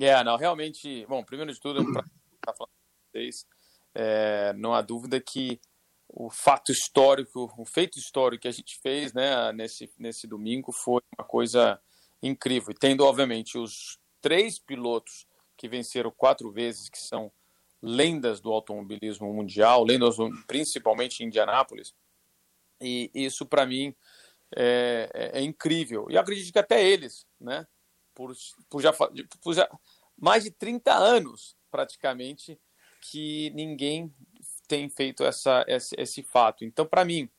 É, 0.00 0.22
não, 0.22 0.36
realmente, 0.36 1.04
bom, 1.06 1.24
primeiro 1.24 1.52
de 1.52 1.60
tudo, 1.60 1.84
para 1.92 2.04
falando 2.54 2.70
com 2.70 3.10
vocês, 3.12 3.46
é, 3.94 4.52
não 4.54 4.72
há 4.72 4.80
dúvida 4.80 5.20
que 5.20 5.60
o 6.08 6.30
fato 6.30 6.72
histórico, 6.72 7.52
o 7.58 7.66
feito 7.66 7.98
histórico 7.98 8.42
que 8.42 8.48
a 8.48 8.52
gente 8.52 8.78
fez 8.80 9.12
né, 9.12 9.52
nesse, 9.52 9.90
nesse 9.98 10.26
domingo 10.26 10.72
foi 10.72 11.02
uma 11.18 11.26
coisa 11.26 11.80
incrível. 12.22 12.70
E 12.70 12.78
tendo, 12.78 13.04
obviamente, 13.04 13.58
os 13.58 13.98
três 14.20 14.58
pilotos 14.58 15.26
que 15.56 15.68
venceram 15.68 16.10
quatro 16.10 16.50
vezes, 16.50 16.88
que 16.88 16.98
são 16.98 17.30
lendas 17.82 18.40
do 18.40 18.52
automobilismo 18.52 19.32
mundial, 19.32 19.84
lendas 19.84 20.16
principalmente 20.46 21.22
em 21.22 21.26
Indianápolis, 21.26 21.94
e 22.80 23.10
isso 23.14 23.44
para 23.44 23.66
mim 23.66 23.94
é, 24.56 25.10
é, 25.12 25.38
é, 25.40 25.42
incrível. 25.42 26.06
E 26.08 26.16
acredito 26.16 26.52
que 26.52 26.58
até 26.58 26.84
eles, 26.84 27.26
né, 27.40 27.66
por, 28.18 28.34
por, 28.68 28.82
já, 28.82 28.92
por 28.92 29.54
já 29.54 29.70
mais 30.16 30.42
de 30.42 30.50
30 30.50 30.92
anos 30.92 31.56
praticamente, 31.70 32.60
que 33.00 33.50
ninguém 33.50 34.12
tem 34.66 34.88
feito 34.88 35.22
essa, 35.22 35.64
esse, 35.68 35.94
esse 35.96 36.22
fato. 36.24 36.64
Então, 36.64 36.84
para 36.84 37.04
mim, 37.04 37.30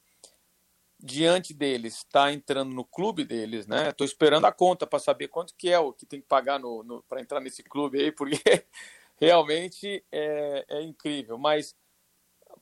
diante 0.98 1.54
deles, 1.54 1.98
está 1.98 2.32
entrando 2.32 2.74
no 2.74 2.86
clube 2.86 3.26
deles, 3.26 3.68
né? 3.68 3.90
Estou 3.90 4.06
esperando 4.06 4.46
a 4.46 4.54
conta 4.54 4.88
para 4.88 5.00
saber 5.00 5.28
quanto 5.28 5.54
que 5.56 5.70
é 5.70 5.78
o 5.78 5.92
que 5.92 6.06
tem 6.06 6.22
que 6.22 6.28
pagar 6.28 6.58
no, 6.58 6.82
no 6.82 7.04
para 7.04 7.20
entrar 7.20 7.42
nesse 7.42 7.62
clube 7.62 8.00
aí, 8.00 8.12
porque 8.14 8.40
realmente 9.20 10.02
é, 10.10 10.66
é 10.70 10.82
incrível. 10.82 11.38
Mas, 11.38 11.76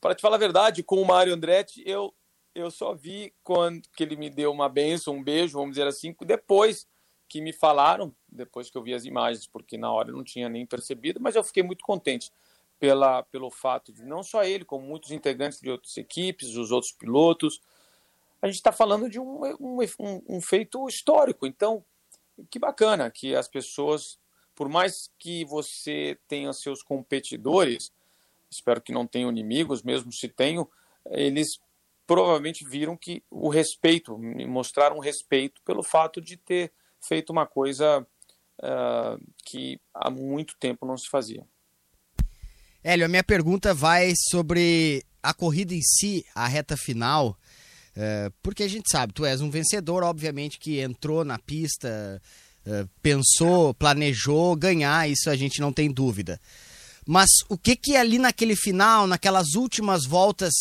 para 0.01 0.15
te 0.15 0.21
falar 0.21 0.37
a 0.37 0.39
verdade, 0.39 0.81
com 0.81 0.99
o 0.99 1.05
Mário 1.05 1.33
Andretti, 1.33 1.83
eu, 1.85 2.11
eu 2.55 2.71
só 2.71 2.95
vi 2.95 3.31
quando 3.43 3.87
que 3.95 4.01
ele 4.01 4.15
me 4.15 4.29
deu 4.31 4.51
uma 4.51 4.67
benção, 4.67 5.17
um 5.17 5.23
beijo, 5.23 5.59
vamos 5.59 5.75
dizer 5.75 5.85
assim, 5.85 6.15
depois 6.21 6.87
que 7.27 7.41
me 7.41 7.53
falaram, 7.53 8.13
depois 8.27 8.69
que 8.69 8.77
eu 8.77 8.83
vi 8.83 8.93
as 8.93 9.05
imagens, 9.05 9.47
porque 9.47 9.77
na 9.77 9.91
hora 9.91 10.09
eu 10.09 10.15
não 10.15 10.23
tinha 10.23 10.47
nem 10.47 10.65
percebido, 10.65 11.19
mas 11.19 11.35
eu 11.35 11.43
fiquei 11.43 11.63
muito 11.63 11.83
contente 11.83 12.31
pela, 12.79 13.23
pelo 13.23 13.49
fato 13.49 13.91
de 13.91 14.03
não 14.03 14.23
só 14.23 14.43
ele, 14.43 14.63
como 14.63 14.85
muitos 14.85 15.11
integrantes 15.11 15.59
de 15.59 15.69
outras 15.69 15.97
equipes, 15.97 16.55
os 16.55 16.71
outros 16.71 16.91
pilotos. 16.91 17.61
A 18.41 18.47
gente 18.47 18.57
está 18.57 18.71
falando 18.71 19.09
de 19.09 19.19
um, 19.19 19.41
um, 19.59 19.77
um, 20.29 20.41
feito 20.41 20.87
histórico. 20.87 21.47
Então, 21.47 21.83
que 22.49 22.59
bacana 22.59 23.09
que 23.09 23.35
as 23.35 23.47
pessoas, 23.47 24.19
por 24.55 24.69
mais 24.69 25.11
que 25.17 25.43
você 25.45 26.17
tenha 26.27 26.53
seus 26.53 26.83
competidores, 26.83 27.91
espero 28.49 28.81
que 28.81 28.91
não 28.91 29.07
tenham 29.07 29.29
inimigos, 29.29 29.81
mesmo 29.81 30.11
se 30.11 30.29
tenham, 30.29 30.69
eles 31.09 31.59
provavelmente 32.05 32.65
viram 32.65 32.95
que 32.95 33.21
o 33.29 33.49
respeito, 33.49 34.17
mostraram 34.47 34.99
respeito 34.99 35.61
pelo 35.63 35.83
fato 35.83 36.21
de 36.21 36.37
ter 36.37 36.71
feito 37.05 37.31
uma 37.31 37.45
coisa 37.45 38.05
uh, 38.61 39.33
que 39.45 39.79
há 39.93 40.09
muito 40.09 40.55
tempo 40.59 40.85
não 40.85 40.97
se 40.97 41.09
fazia. 41.09 41.45
Hélio, 42.83 43.05
a 43.05 43.09
minha 43.09 43.23
pergunta 43.23 43.73
vai 43.73 44.13
sobre 44.29 45.03
a 45.21 45.33
corrida 45.33 45.73
em 45.73 45.81
si, 45.81 46.25
a 46.33 46.47
reta 46.47 46.77
final, 46.77 47.37
é, 47.93 48.31
porque 48.41 48.63
a 48.63 48.67
gente 48.67 48.89
sabe, 48.89 49.11
tu 49.11 49.25
és 49.25 49.41
um 49.41 49.49
vencedor, 49.49 50.03
obviamente, 50.03 50.59
que 50.59 50.79
entrou 50.79 51.25
na 51.25 51.37
pista, 51.37 52.21
é, 52.65 52.85
pensou, 53.01 53.73
planejou 53.73 54.55
ganhar, 54.55 55.09
isso 55.09 55.29
a 55.29 55.35
gente 55.35 55.59
não 55.59 55.73
tem 55.73 55.91
dúvida. 55.91 56.39
Mas 57.05 57.29
o 57.49 57.57
que 57.57 57.75
que 57.75 57.95
ali 57.95 58.19
naquele 58.19 58.55
final, 58.55 59.07
naquelas 59.07 59.55
últimas 59.55 60.05
voltas, 60.05 60.53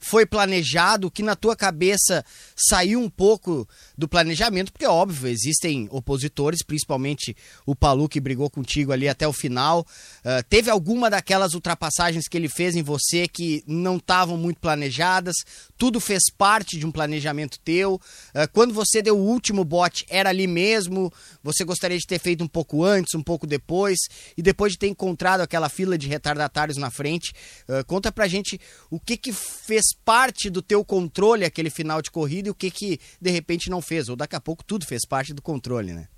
foi 0.00 0.24
planejado, 0.24 1.10
que 1.10 1.22
na 1.22 1.36
tua 1.36 1.56
cabeça 1.56 2.24
saiu 2.56 3.00
um 3.00 3.10
pouco 3.10 3.68
do 3.98 4.06
planejamento, 4.06 4.72
porque 4.72 4.86
óbvio, 4.86 5.28
existem 5.28 5.88
opositores, 5.90 6.62
principalmente 6.64 7.36
o 7.66 7.74
Palu 7.74 8.08
que 8.08 8.20
brigou 8.20 8.48
contigo 8.48 8.92
ali 8.92 9.08
até 9.08 9.26
o 9.26 9.32
final. 9.32 9.84
Uh, 10.20 10.40
teve 10.48 10.70
alguma 10.70 11.10
daquelas 11.10 11.52
ultrapassagens 11.52 12.28
que 12.28 12.36
ele 12.36 12.48
fez 12.48 12.76
em 12.76 12.82
você 12.82 13.26
que 13.26 13.64
não 13.66 13.96
estavam 13.96 14.36
muito 14.36 14.60
planejadas? 14.60 15.34
Tudo 15.76 15.98
fez 15.98 16.22
parte 16.30 16.78
de 16.78 16.86
um 16.86 16.92
planejamento 16.92 17.58
teu? 17.58 17.94
Uh, 17.96 18.48
quando 18.52 18.72
você 18.72 19.02
deu 19.02 19.18
o 19.18 19.26
último 19.26 19.64
bote, 19.64 20.06
era 20.08 20.28
ali 20.28 20.46
mesmo? 20.46 21.12
Você 21.42 21.64
gostaria 21.64 21.98
de 21.98 22.06
ter 22.06 22.20
feito 22.20 22.44
um 22.44 22.48
pouco 22.48 22.84
antes, 22.84 23.16
um 23.16 23.22
pouco 23.22 23.48
depois? 23.48 23.98
E 24.36 24.42
depois 24.42 24.74
de 24.74 24.78
ter 24.78 24.86
encontrado 24.86 25.40
aquela 25.40 25.68
fila 25.68 25.98
de 25.98 26.06
retardatários 26.06 26.76
na 26.76 26.88
frente, 26.88 27.32
uh, 27.68 27.84
conta 27.84 28.12
pra 28.12 28.28
gente 28.28 28.60
o 28.92 29.00
que 29.00 29.16
que 29.16 29.32
fez 29.32 29.86
parte 30.04 30.48
do 30.48 30.62
teu 30.62 30.84
controle 30.84 31.44
aquele 31.44 31.68
final 31.68 32.00
de 32.00 32.12
corrida 32.12 32.46
e 32.46 32.50
o 32.52 32.54
que 32.54 32.70
que 32.70 33.00
de 33.20 33.30
repente 33.32 33.68
não 33.68 33.82
fez, 33.88 34.08
ou 34.08 34.16
daqui 34.16 34.36
a 34.36 34.40
pouco 34.40 34.62
tudo 34.62 34.86
fez 34.86 35.04
parte 35.06 35.32
do 35.32 35.40
controle, 35.40 35.92
né? 35.92 36.08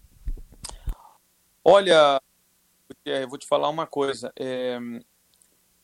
Olha, 1.64 2.20
eu 3.04 3.28
vou 3.28 3.38
te 3.38 3.46
falar 3.46 3.68
uma 3.68 3.86
coisa. 3.86 4.32
É, 4.36 4.78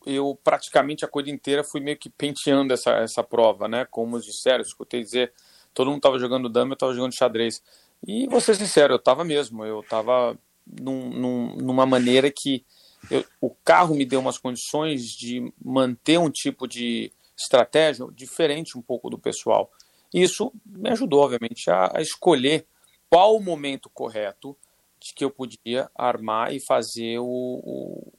eu 0.05 0.39
praticamente 0.43 1.05
a 1.05 1.09
corrida 1.09 1.31
inteira 1.31 1.63
fui 1.63 1.81
meio 1.81 1.97
que 1.97 2.11
penteando 2.11 2.75
essa, 2.75 2.91
essa 2.93 3.23
prova, 3.23 3.69
né? 3.69 3.87
Como 3.91 4.21
disseram, 4.21 4.63
escutei 4.63 5.03
dizer, 5.03 5.33
todo 5.73 5.89
mundo 5.89 5.99
estava 5.99 6.19
jogando 6.19 6.49
dama, 6.49 6.73
eu 6.73 6.75
estava 6.75 6.95
jogando 6.95 7.15
xadrez. 7.15 7.63
E 8.07 8.27
vou 8.27 8.41
ser 8.41 8.57
sincero, 8.57 8.95
eu 8.95 8.99
estava 8.99 9.25
mesmo, 9.25 9.65
eu 9.65 9.81
estava 9.81 10.37
num, 10.67 11.11
num, 11.11 11.57
numa 11.57 11.87
maneira 11.87 12.31
que 12.31 12.65
eu, 13.11 13.25
o 13.41 13.51
carro 13.51 13.95
me 13.95 14.05
deu 14.05 14.21
umas 14.21 14.39
condições 14.39 15.11
de 15.11 15.53
manter 15.63 16.19
um 16.19 16.31
tipo 16.31 16.67
de 16.67 17.13
estratégia 17.37 18.07
diferente 18.13 18.77
um 18.77 18.83
pouco 18.83 19.11
do 19.11 19.19
pessoal. 19.19 19.71
Isso 20.13 20.53
me 20.65 20.91
ajudou, 20.91 21.23
obviamente, 21.23 21.71
a, 21.71 21.99
a 21.99 22.01
escolher 22.01 22.67
qual 23.11 23.37
o 23.37 23.43
momento 23.43 23.91
correto 23.91 24.57
de 25.01 25.13
que 25.15 25.25
eu 25.25 25.31
podia 25.31 25.91
armar 25.95 26.53
e 26.53 26.61
fazer 26.61 27.19
o, 27.19 27.25
o, 27.25 28.13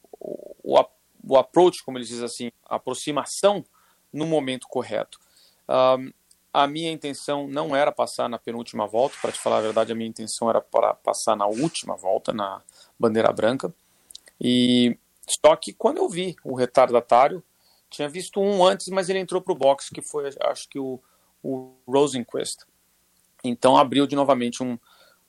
o, 0.64 0.86
o 1.28 1.38
approach, 1.38 1.84
como 1.84 1.98
eles 1.98 2.08
dizem 2.08 2.26
assim, 2.26 2.52
aproximação 2.66 3.66
no 4.14 4.26
momento 4.26 4.68
correto. 4.68 5.20
Um, 5.68 6.12
a 6.54 6.66
minha 6.66 6.92
intenção 6.92 7.48
não 7.48 7.76
era 7.76 7.92
passar 7.92 8.30
na 8.30 8.40
penúltima 8.40 8.88
volta, 8.88 9.16
para 9.22 9.32
te 9.32 9.40
falar 9.40 9.58
a 9.58 9.62
verdade, 9.62 9.92
a 9.92 9.96
minha 9.96 10.10
intenção 10.10 10.50
era 10.50 10.62
para 10.62 10.94
passar 10.94 11.36
na 11.36 11.46
última 11.46 11.96
volta, 11.96 12.34
na 12.34 12.62
bandeira 12.98 13.32
branca. 13.32 13.74
E 14.40 14.98
só 15.28 15.56
que 15.56 15.74
quando 15.74 15.98
eu 15.98 16.10
vi 16.10 16.36
o 16.44 16.56
retardatário, 16.56 17.44
tinha 17.90 18.10
visto 18.10 18.40
um 18.40 18.66
antes, 18.66 18.88
mas 18.88 19.10
ele 19.10 19.20
entrou 19.20 19.42
para 19.42 19.54
o 19.54 19.58
box, 19.58 19.90
que 19.90 20.02
foi, 20.02 20.30
acho 20.42 20.68
que 20.70 20.80
o, 20.80 21.00
o 21.42 21.76
Rosenquist. 21.88 22.66
Então 23.44 23.78
abriu 23.78 24.08
de 24.08 24.16
novamente 24.16 24.64
um, 24.64 24.78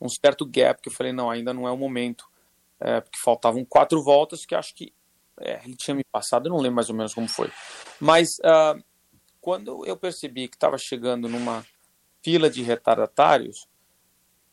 um 0.01 0.09
certo 0.09 0.47
gap 0.47 0.81
que 0.81 0.89
eu 0.89 0.93
falei, 0.93 1.13
não, 1.13 1.31
ainda 1.31 1.53
não 1.53 1.67
é 1.67 1.71
o 1.71 1.77
momento. 1.77 2.27
É, 2.81 3.01
porque 3.01 3.19
faltavam 3.19 3.65
quatro 3.65 4.03
voltas 4.03 4.47
que 4.47 4.55
acho 4.55 4.75
que 4.75 4.93
é, 5.41 5.61
ele 5.65 5.77
tinha 5.77 5.95
me 5.95 6.05
passado, 6.05 6.47
eu 6.47 6.53
não 6.53 6.61
lembro 6.61 6.77
mais 6.77 6.89
ou 6.89 6.95
menos 6.95 7.15
como 7.15 7.29
foi. 7.29 7.51
Mas 8.01 8.39
uh, 8.39 8.83
quando 9.41 9.85
eu 9.85 9.97
percebi 9.97 10.49
que 10.49 10.57
estava 10.57 10.79
chegando 10.79 11.29
numa 11.29 11.65
fila 12.23 12.51
de 12.51 12.63
retardatários, 12.63 13.67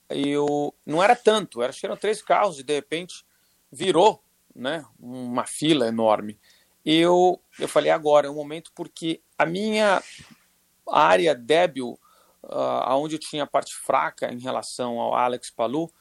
eu 0.09 0.73
não 0.85 1.01
era 1.01 1.15
tanto, 1.15 1.61
era, 1.61 1.73
eram 1.83 1.97
três 1.97 2.21
carros 2.21 2.59
e 2.59 2.63
de 2.63 2.73
repente 2.73 3.25
virou 3.71 4.23
né, 4.55 4.85
uma 4.99 5.45
fila 5.45 5.87
enorme. 5.87 6.39
Eu, 6.85 7.41
eu 7.59 7.67
falei 7.67 7.91
agora 7.91 8.27
é 8.27 8.29
o 8.29 8.35
momento 8.35 8.71
porque 8.75 9.21
a 9.37 9.45
minha 9.45 10.01
área 10.89 11.33
débil, 11.35 11.99
uh, 12.43 13.07
eu 13.11 13.19
tinha 13.19 13.43
a 13.43 13.47
parte 13.47 13.73
fraca 13.75 14.31
em 14.31 14.39
relação 14.39 14.99
ao 14.99 15.15
Alex 15.15 15.49
Palu, 15.49 15.91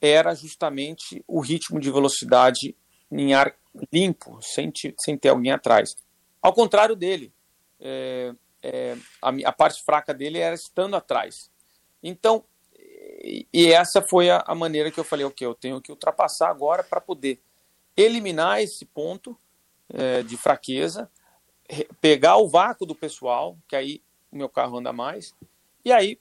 era 0.00 0.34
justamente 0.34 1.24
o 1.26 1.40
ritmo 1.40 1.80
de 1.80 1.90
velocidade 1.90 2.76
em 3.10 3.34
ar 3.34 3.54
limpo, 3.92 4.38
sem, 4.42 4.72
sem 4.98 5.16
ter 5.16 5.28
alguém 5.28 5.52
atrás. 5.52 5.94
Ao 6.40 6.52
contrário 6.52 6.94
dele, 6.94 7.32
é, 7.80 8.32
é, 8.62 8.96
a, 9.22 9.30
a, 9.48 9.52
parte 9.52 9.82
fraca 9.82 10.12
dele 10.14 10.38
era 10.38 10.54
estando 10.54 10.96
atrás. 10.96 11.50
Então, 12.02 12.44
e, 12.76 13.46
e 13.52 13.72
essa 13.72 14.02
foi 14.02 14.30
a, 14.30 14.42
a, 14.46 14.54
maneira 14.54 14.90
que 14.90 14.98
eu 14.98 15.04
falei, 15.04 15.24
ok, 15.24 15.46
eu 15.46 15.54
tenho 15.54 15.80
que 15.80 15.90
ultrapassar 15.90 16.48
agora 16.48 16.82
para 16.82 17.00
poder 17.00 17.40
eliminar 17.96 18.62
esse 18.62 18.84
ponto 18.84 19.36
é, 19.92 20.22
de 20.22 20.36
fraqueza, 20.36 21.10
pegar 22.00 22.36
o 22.36 22.48
vácuo 22.48 22.86
do 22.86 22.94
pessoal, 22.94 23.58
que 23.66 23.74
aí 23.74 24.02
o 24.30 24.36
meu 24.36 24.48
carro 24.48 24.78
anda 24.78 24.92
mais, 24.92 25.34
e 25.84 25.92
aí 25.92 26.18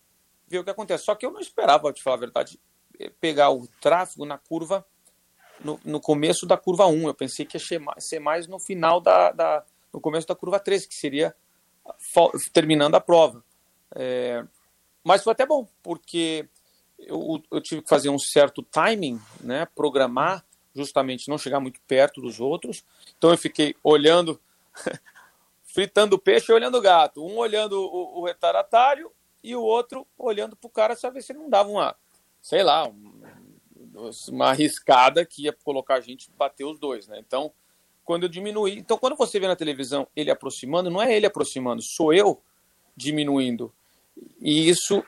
ver 0.48 0.60
o 0.60 0.64
que 0.64 0.70
acontece. 0.70 1.04
Só 1.04 1.16
que 1.16 1.26
eu 1.26 1.32
não 1.32 1.40
esperava, 1.40 1.92
te 1.92 2.02
falar 2.02 2.16
a 2.16 2.20
verdade, 2.20 2.60
pegar 3.20 3.52
o 3.52 3.68
tráfego 3.82 4.26
na 4.26 4.38
curva, 4.38 4.86
no, 5.60 5.80
no 5.84 6.00
começo 6.00 6.46
da 6.46 6.58
curva 6.58 6.88
1. 6.88 7.08
Eu 7.08 7.14
pensei 7.14 7.46
que 7.46 7.58
ia 7.58 7.84
ser 8.00 8.20
mais 8.20 8.48
no 8.48 8.60
final 8.60 9.02
da, 9.02 9.32
da 9.32 9.66
no 9.94 10.00
começo 10.00 10.28
da 10.28 10.36
curva 10.36 10.60
3, 10.60 10.86
que 10.86 10.96
seria 10.96 11.36
terminando 12.54 12.96
a 12.96 13.02
prova. 13.02 13.44
É, 13.96 14.46
mas 15.04 15.24
foi 15.24 15.32
até 15.32 15.46
bom, 15.46 15.68
porque 15.82 16.48
eu, 17.00 17.42
eu, 17.52 17.62
tive 17.62 17.82
que 17.82 17.90
fazer 17.90 18.10
um 18.10 18.20
certo 18.20 18.62
timing, 18.62 19.20
né, 19.40 19.66
programar 19.76 20.46
justamente 20.76 21.30
não 21.30 21.38
chegar 21.38 21.60
muito 21.60 21.82
perto 21.88 22.22
dos 22.22 22.40
outros. 22.40 22.84
Então 23.18 23.32
eu 23.32 23.38
fiquei 23.38 23.76
olhando 23.84 24.40
fritando 25.78 26.18
peixe 26.18 26.52
e 26.52 26.56
olhando 26.56 26.80
o 26.80 26.82
gato. 26.82 27.24
Um 27.24 27.38
olhando 27.38 27.80
o, 27.80 28.24
o 28.24 28.28
e 29.44 29.56
o 29.56 29.62
outro 29.62 30.08
olhando 30.18 30.56
para 30.56 30.68
o 30.68 30.72
cara 30.72 30.96
saber 30.96 31.22
se 31.22 31.32
ele 31.32 31.38
não 31.38 31.52
dava 31.52 31.70
uma, 31.70 31.96
sei 32.42 32.64
lá, 32.64 32.88
um, 32.88 33.22
uma 34.30 34.48
arriscada 34.48 35.24
que 35.24 35.44
ia 35.44 35.54
colocar 35.54 35.94
a 35.94 36.02
gente 36.02 36.32
bater 36.32 36.64
os 36.64 36.80
dois, 36.80 37.08
né? 37.08 37.20
Então, 37.20 37.52
quando 38.04 38.24
eu 38.24 38.30
diminuí. 38.30 38.80
Então, 38.80 38.98
quando 38.98 39.16
você 39.16 39.40
vê 39.40 39.46
na 39.46 39.56
televisão 39.56 40.08
ele 40.16 40.32
aproximando, 40.32 40.90
não 40.90 41.00
é 41.00 41.16
ele 41.16 41.28
aproximando, 41.28 41.84
sou 41.84 42.12
eu 42.12 42.42
diminuindo. 42.96 43.72
E 44.42 44.68
isso, 44.68 45.04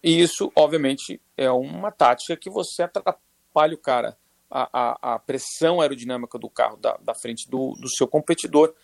isso 0.00 0.52
obviamente, 0.54 1.20
é 1.36 1.50
uma 1.50 1.90
tática 1.90 2.36
que 2.36 2.48
você 2.48 2.84
atrapalha 2.84 3.74
o 3.74 3.78
cara. 3.78 4.16
A, 4.48 4.68
a, 4.72 5.14
a 5.14 5.18
pressão 5.18 5.80
aerodinâmica 5.80 6.38
do 6.38 6.48
carro 6.48 6.76
da, 6.76 6.96
da 6.98 7.14
frente 7.14 7.50
do, 7.50 7.72
do 7.80 7.88
seu 7.88 8.06
competidor, 8.06 8.74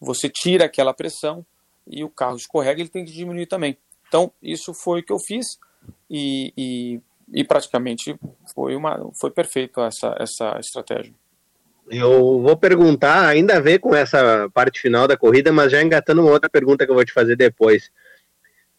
você 0.00 0.28
tira 0.28 0.64
aquela 0.64 0.94
pressão 0.94 1.44
e 1.86 2.04
o 2.04 2.08
carro 2.08 2.36
escorrega, 2.36 2.80
ele 2.80 2.88
tem 2.88 3.04
que 3.04 3.12
diminuir 3.12 3.46
também. 3.46 3.76
Então, 4.06 4.32
isso 4.42 4.72
foi 4.74 5.00
o 5.00 5.02
que 5.02 5.12
eu 5.12 5.18
fiz 5.18 5.58
e, 6.10 6.52
e, 6.56 7.00
e 7.32 7.44
praticamente 7.44 8.18
foi, 8.54 8.74
uma, 8.74 9.10
foi 9.18 9.30
perfeito 9.30 9.80
essa, 9.80 10.14
essa 10.18 10.58
estratégia. 10.60 11.12
Eu 11.90 12.40
vou 12.42 12.56
perguntar, 12.56 13.26
ainda 13.26 13.56
a 13.56 13.60
ver 13.60 13.78
com 13.78 13.94
essa 13.94 14.48
parte 14.52 14.80
final 14.80 15.08
da 15.08 15.16
corrida, 15.16 15.50
mas 15.50 15.72
já 15.72 15.82
engatando 15.82 16.20
uma 16.20 16.30
outra 16.30 16.48
pergunta 16.50 16.84
que 16.84 16.90
eu 16.90 16.94
vou 16.94 17.04
te 17.04 17.12
fazer 17.12 17.34
depois. 17.34 17.90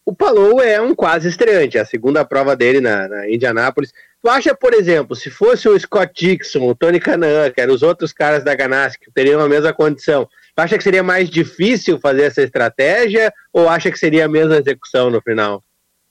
O 0.04 0.14
Palou 0.14 0.60
é 0.60 0.80
um 0.80 0.94
quase 0.94 1.28
estreante, 1.28 1.78
a 1.78 1.84
segunda 1.84 2.24
prova 2.24 2.56
dele 2.56 2.80
na, 2.80 3.08
na 3.08 3.28
Indianápolis. 3.28 3.92
Tu 4.22 4.28
acha, 4.28 4.54
por 4.54 4.74
exemplo, 4.74 5.16
se 5.16 5.30
fosse 5.30 5.66
o 5.66 5.78
Scott 5.78 6.12
Dixon, 6.14 6.68
o 6.68 6.74
Tony 6.74 7.00
Canan, 7.00 7.50
que 7.50 7.60
eram 7.60 7.74
os 7.74 7.82
outros 7.82 8.12
caras 8.12 8.44
da 8.44 8.54
Ganassi 8.54 8.98
que 8.98 9.10
teriam 9.10 9.40
a 9.40 9.48
mesma 9.48 9.72
condição, 9.72 10.26
tu 10.54 10.60
acha 10.60 10.76
que 10.76 10.84
seria 10.84 11.02
mais 11.02 11.30
difícil 11.30 11.98
fazer 11.98 12.24
essa 12.24 12.42
estratégia 12.42 13.32
ou 13.50 13.68
acha 13.68 13.90
que 13.90 13.98
seria 13.98 14.26
a 14.26 14.28
mesma 14.28 14.56
execução 14.56 15.08
no 15.10 15.22
final? 15.22 15.64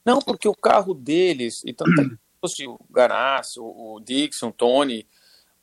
Não, 0.04 0.18
porque 0.18 0.48
o 0.48 0.54
carro 0.54 0.92
deles, 0.92 1.62
e 1.64 1.72
tanto 1.72 2.18
fosse 2.40 2.66
o 2.66 2.80
Ganassi, 2.90 3.60
o 3.60 4.00
Dixon, 4.04 4.48
o 4.48 4.52
Tony, 4.52 5.06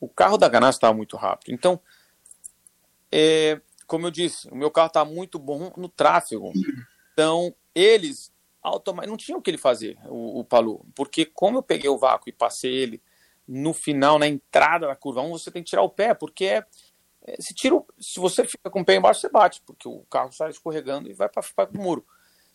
o 0.00 0.08
carro 0.08 0.38
da 0.38 0.48
Ganassi 0.48 0.78
estava 0.78 0.94
muito 0.94 1.16
rápido. 1.16 1.52
Então, 1.52 1.78
é, 3.12 3.60
como 3.86 4.06
eu 4.06 4.10
disse, 4.10 4.48
o 4.48 4.56
meu 4.56 4.70
carro 4.70 4.86
está 4.86 5.04
muito 5.04 5.38
bom 5.38 5.72
no 5.76 5.88
tráfego. 5.88 6.52
Então, 7.12 7.54
eles 7.74 8.32
não 9.06 9.16
tinham 9.16 9.38
o 9.38 9.42
que 9.42 9.50
ele 9.50 9.58
fazer, 9.58 9.98
o, 10.06 10.40
o 10.40 10.44
Palu, 10.44 10.84
porque 10.94 11.24
como 11.24 11.58
eu 11.58 11.62
peguei 11.62 11.88
o 11.88 11.98
vácuo 11.98 12.28
e 12.28 12.32
passei 12.32 12.72
ele 12.72 13.02
no 13.46 13.72
final, 13.72 14.18
na 14.18 14.28
entrada 14.28 14.86
da 14.86 14.94
curva 14.94 15.22
1, 15.22 15.30
você 15.30 15.50
tem 15.50 15.62
que 15.62 15.70
tirar 15.70 15.82
o 15.82 15.88
pé, 15.88 16.12
porque 16.12 16.44
é, 16.44 16.64
é 17.24 17.36
se, 17.40 17.54
tira, 17.54 17.82
se 17.98 18.20
você 18.20 18.44
fica 18.44 18.68
com 18.70 18.82
o 18.82 18.84
pé 18.84 18.96
embaixo, 18.96 19.20
você 19.20 19.30
bate, 19.30 19.62
porque 19.64 19.88
o 19.88 20.00
carro 20.10 20.30
sai 20.32 20.50
escorregando 20.50 21.10
e 21.10 21.14
vai 21.14 21.28
para 21.28 21.42
o 21.74 21.78
muro. 21.78 22.06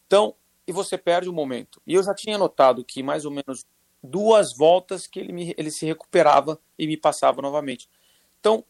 Então, 0.06 0.36
e 0.68 0.72
você 0.72 0.98
perde 0.98 1.28
o 1.28 1.34
momento. 1.34 1.82
E 1.86 1.96
eu 1.96 2.04
já 2.04 2.14
tinha 2.14 2.38
notado 2.38 2.86
que 2.86 3.02
mais 3.02 3.26
ou 3.26 3.32
menos 3.32 3.66
duas 4.04 4.56
voltas 4.56 5.08
que 5.08 5.20
ele, 5.20 5.34
me, 5.34 5.56
ele 5.58 5.72
se 5.72 5.86
recuperava 5.86 6.60
e 6.78 6.86
me 6.86 6.96
passava 6.96 7.42
novamente. 7.42 7.90
Então, 8.40 8.64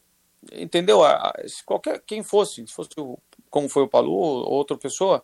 entendeu? 0.52 1.02
Se 1.48 1.64
qualquer 1.64 2.02
quem 2.06 2.24
fosse, 2.24 2.66
se 2.66 2.74
fosse 2.74 2.92
o, 2.98 3.18
como 3.50 3.68
foi 3.68 3.84
o 3.84 3.88
Palu 3.88 4.14
ou 4.14 4.52
outra 4.52 4.78
pessoa, 4.78 5.24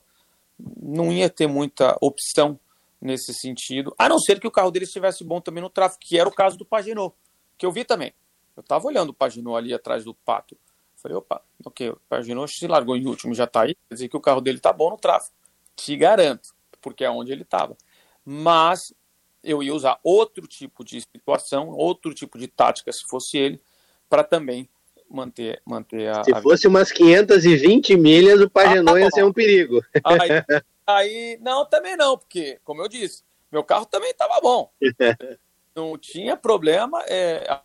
não 0.82 1.12
ia 1.12 1.30
ter 1.30 1.48
muita 1.48 1.98
opção 2.02 2.60
nesse 3.02 3.34
sentido, 3.34 3.94
a 3.98 4.10
não 4.10 4.20
ser 4.20 4.40
que 4.40 4.48
o 4.48 4.52
carro 4.52 4.72
dele 4.72 4.86
estivesse 4.86 5.24
bom 5.24 5.40
também 5.40 5.64
no 5.64 5.70
tráfego, 5.70 6.02
que 6.02 6.20
era 6.20 6.28
o 6.28 6.34
caso 6.34 6.58
do 6.58 6.66
Paginot, 6.66 7.16
que 7.58 7.66
eu 7.66 7.72
vi 7.72 7.86
também. 7.86 8.14
Eu 8.58 8.62
estava 8.62 8.86
olhando 8.88 9.10
o 9.10 9.14
Paginot 9.14 9.58
ali 9.58 9.74
atrás 9.74 10.04
do 10.04 10.14
Pato. 10.14 10.58
Falei, 10.98 11.16
opa, 11.16 11.42
ok, 11.66 11.92
o 11.92 12.02
Paginot 12.10 12.52
se 12.52 12.68
largou 12.68 12.98
em 12.98 13.08
último, 13.08 13.34
já 13.34 13.46
está 13.46 13.62
aí, 13.62 13.74
quer 13.74 13.96
dizer 13.96 14.10
que 14.10 14.18
o 14.18 14.22
carro 14.22 14.42
dele 14.42 14.58
está 14.58 14.74
bom 14.74 14.90
no 14.90 14.98
tráfego. 14.98 15.34
Te 15.78 15.96
garanto, 15.96 16.50
porque 16.82 17.06
é 17.06 17.10
onde 17.10 17.32
ele 17.32 17.44
estava. 17.44 17.78
Mas 18.26 18.94
eu 19.42 19.64
ia 19.64 19.74
usar 19.74 19.98
outro 20.04 20.46
tipo 20.46 20.84
de 20.84 21.00
situação, 21.00 21.70
outro 21.70 22.14
tipo 22.14 22.38
de 22.38 22.48
tática, 22.48 22.92
se 22.92 23.04
fosse 23.10 23.38
ele, 23.38 23.62
para 24.10 24.26
também 24.26 24.70
manter, 25.10 25.62
manter 25.66 26.10
a. 26.10 26.24
Se 26.24 26.34
a 26.34 26.42
fosse 26.42 26.68
umas 26.68 26.92
520 26.92 27.98
milhas, 27.98 28.40
o 28.42 28.50
Pagenô 28.50 28.96
ah, 28.96 29.00
ia 29.02 29.10
ser 29.10 29.24
um 29.24 29.34
perigo. 29.34 29.84
Aí, 30.04 30.18
aí, 30.86 31.40
não, 31.42 31.66
também 31.66 31.98
não, 31.98 32.18
porque, 32.18 32.60
como 32.64 32.82
eu 32.82 32.88
disse, 32.88 33.24
meu 33.52 33.64
carro 33.64 33.86
também 33.86 34.12
estava 34.12 34.40
bom. 34.40 34.72
não 35.76 35.98
tinha 35.98 36.38
problema. 36.38 37.04
É, 37.08 37.60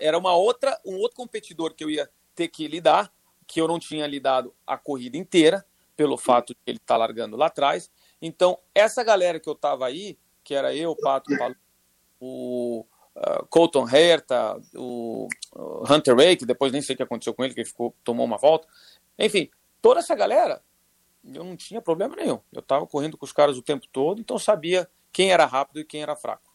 era 0.00 0.18
uma 0.18 0.34
outra, 0.34 0.78
um 0.84 0.96
outro 0.96 1.16
competidor 1.16 1.74
que 1.74 1.82
eu 1.82 1.90
ia 1.90 2.08
ter 2.34 2.48
que 2.48 2.68
lidar, 2.68 3.12
que 3.46 3.60
eu 3.60 3.66
não 3.66 3.78
tinha 3.78 4.06
lidado 4.06 4.54
a 4.66 4.76
corrida 4.76 5.16
inteira, 5.16 5.64
pelo 5.96 6.16
fato 6.16 6.54
de 6.54 6.60
ele 6.66 6.78
estar 6.78 6.94
tá 6.94 6.98
largando 6.98 7.36
lá 7.36 7.46
atrás. 7.46 7.90
Então, 8.20 8.58
essa 8.74 9.02
galera 9.02 9.40
que 9.40 9.48
eu 9.48 9.54
estava 9.54 9.86
aí, 9.86 10.18
que 10.44 10.54
era 10.54 10.74
eu, 10.74 10.90
o 10.90 10.96
Pato, 10.96 11.30
o 12.20 12.86
uh, 13.16 13.46
Colton 13.48 13.88
Herta, 13.88 14.60
o 14.74 15.28
Hunter 15.88 16.16
Ray, 16.16 16.36
que 16.36 16.46
depois 16.46 16.72
nem 16.72 16.82
sei 16.82 16.94
o 16.94 16.96
que 16.96 17.02
aconteceu 17.02 17.34
com 17.34 17.44
ele, 17.44 17.54
que 17.54 17.60
ele 17.60 17.68
ficou, 17.68 17.94
tomou 18.04 18.24
uma 18.24 18.38
volta. 18.38 18.66
Enfim, 19.18 19.50
toda 19.80 20.00
essa 20.00 20.14
galera, 20.14 20.60
eu 21.24 21.44
não 21.44 21.56
tinha 21.56 21.80
problema 21.80 22.16
nenhum. 22.16 22.38
Eu 22.52 22.60
estava 22.60 22.86
correndo 22.86 23.16
com 23.16 23.24
os 23.24 23.32
caras 23.32 23.56
o 23.56 23.62
tempo 23.62 23.86
todo, 23.92 24.20
então 24.20 24.38
sabia 24.38 24.88
quem 25.12 25.30
era 25.30 25.44
rápido 25.44 25.80
e 25.80 25.84
quem 25.84 26.02
era 26.02 26.16
fraco. 26.16 26.50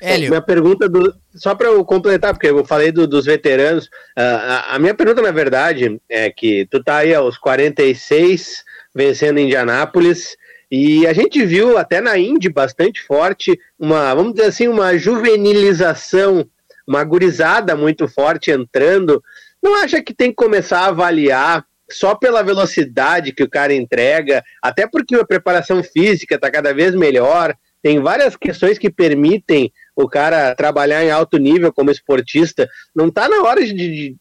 Hélio. 0.00 0.30
Minha 0.30 0.42
pergunta, 0.42 0.88
do, 0.88 1.14
só 1.34 1.54
para 1.54 1.68
eu 1.68 1.84
completar, 1.84 2.32
porque 2.32 2.48
eu 2.48 2.64
falei 2.64 2.90
do, 2.90 3.06
dos 3.06 3.26
veteranos, 3.26 3.86
uh, 3.86 3.90
a, 4.16 4.74
a, 4.74 4.78
minha 4.78 4.94
pergunta, 4.94 5.22
na 5.22 5.30
verdade, 5.30 6.00
é 6.08 6.30
que 6.30 6.66
tu 6.66 6.82
tá 6.82 6.98
aí 6.98 7.14
aos 7.14 7.38
46, 7.38 8.64
vencendo 8.94 9.38
Indianápolis, 9.38 10.36
e 10.70 11.06
a 11.06 11.12
gente 11.12 11.44
viu 11.44 11.78
até 11.78 12.00
na 12.00 12.18
Indy 12.18 12.48
bastante 12.48 13.02
forte 13.02 13.58
uma, 13.78 14.14
vamos 14.14 14.34
dizer 14.34 14.48
assim, 14.48 14.68
uma 14.68 14.96
juvenilização, 14.98 16.48
uma 16.86 17.04
gurizada 17.04 17.76
muito 17.76 18.08
forte 18.08 18.50
entrando. 18.50 19.22
Não 19.62 19.76
acha 19.76 20.02
que 20.02 20.14
tem 20.14 20.30
que 20.30 20.36
começar 20.36 20.80
a 20.80 20.86
avaliar 20.88 21.64
só 21.90 22.14
pela 22.14 22.42
velocidade 22.42 23.32
que 23.32 23.42
o 23.42 23.50
cara 23.50 23.74
entrega, 23.74 24.42
até 24.62 24.86
porque 24.86 25.14
a 25.14 25.24
preparação 25.24 25.82
física 25.82 26.34
está 26.34 26.50
cada 26.50 26.72
vez 26.72 26.94
melhor, 26.94 27.54
tem 27.82 28.00
várias 28.00 28.34
questões 28.34 28.78
que 28.78 28.90
permitem 28.90 29.70
o 29.94 30.08
cara 30.08 30.54
trabalhar 30.54 31.04
em 31.04 31.10
alto 31.10 31.36
nível 31.36 31.70
como 31.72 31.90
esportista. 31.90 32.66
Não 32.96 33.08
está 33.08 33.28
na 33.28 33.42
hora 33.42 33.62
de, 33.62 33.74
de, 33.74 34.16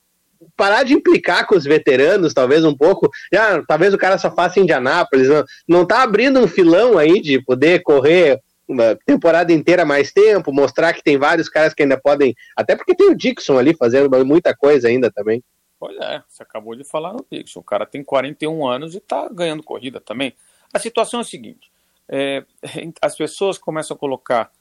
parar 0.55 0.83
de 0.83 0.93
implicar 0.93 1.47
com 1.47 1.55
os 1.55 1.63
veteranos, 1.63 2.33
talvez 2.33 2.63
um 2.63 2.75
pouco. 2.75 3.09
Já, 3.31 3.63
talvez 3.63 3.93
o 3.93 3.97
cara 3.97 4.17
só 4.17 4.33
faça 4.33 4.59
Indianápolis. 4.59 5.29
Não, 5.29 5.43
não 5.67 5.85
tá 5.85 6.03
abrindo 6.03 6.39
um 6.39 6.47
filão 6.47 6.97
aí 6.97 7.21
de 7.21 7.41
poder 7.43 7.81
correr 7.81 8.39
uma 8.67 8.97
temporada 9.05 9.51
inteira 9.51 9.85
mais 9.85 10.11
tempo, 10.11 10.53
mostrar 10.53 10.93
que 10.93 11.03
tem 11.03 11.17
vários 11.17 11.49
caras 11.49 11.73
que 11.73 11.83
ainda 11.83 11.99
podem. 11.99 12.35
Até 12.55 12.75
porque 12.75 12.95
tem 12.95 13.09
o 13.09 13.15
Dixon 13.15 13.57
ali 13.57 13.75
fazendo 13.75 14.09
muita 14.25 14.55
coisa 14.55 14.87
ainda 14.87 15.11
também. 15.11 15.43
Pois 15.79 15.97
é, 15.97 16.23
você 16.27 16.43
acabou 16.43 16.75
de 16.75 16.83
falar 16.83 17.13
no 17.13 17.25
Dixon. 17.29 17.59
O 17.59 17.63
cara 17.63 17.85
tem 17.85 18.03
41 18.03 18.65
anos 18.65 18.95
e 18.95 18.99
tá 18.99 19.27
ganhando 19.29 19.63
corrida 19.63 19.99
também. 19.99 20.33
A 20.73 20.79
situação 20.79 21.19
é 21.19 21.23
a 21.23 21.25
seguinte: 21.25 21.69
é, 22.07 22.43
as 23.01 23.15
pessoas 23.15 23.57
começam 23.57 23.95
a 23.95 23.99
colocar 23.99 24.51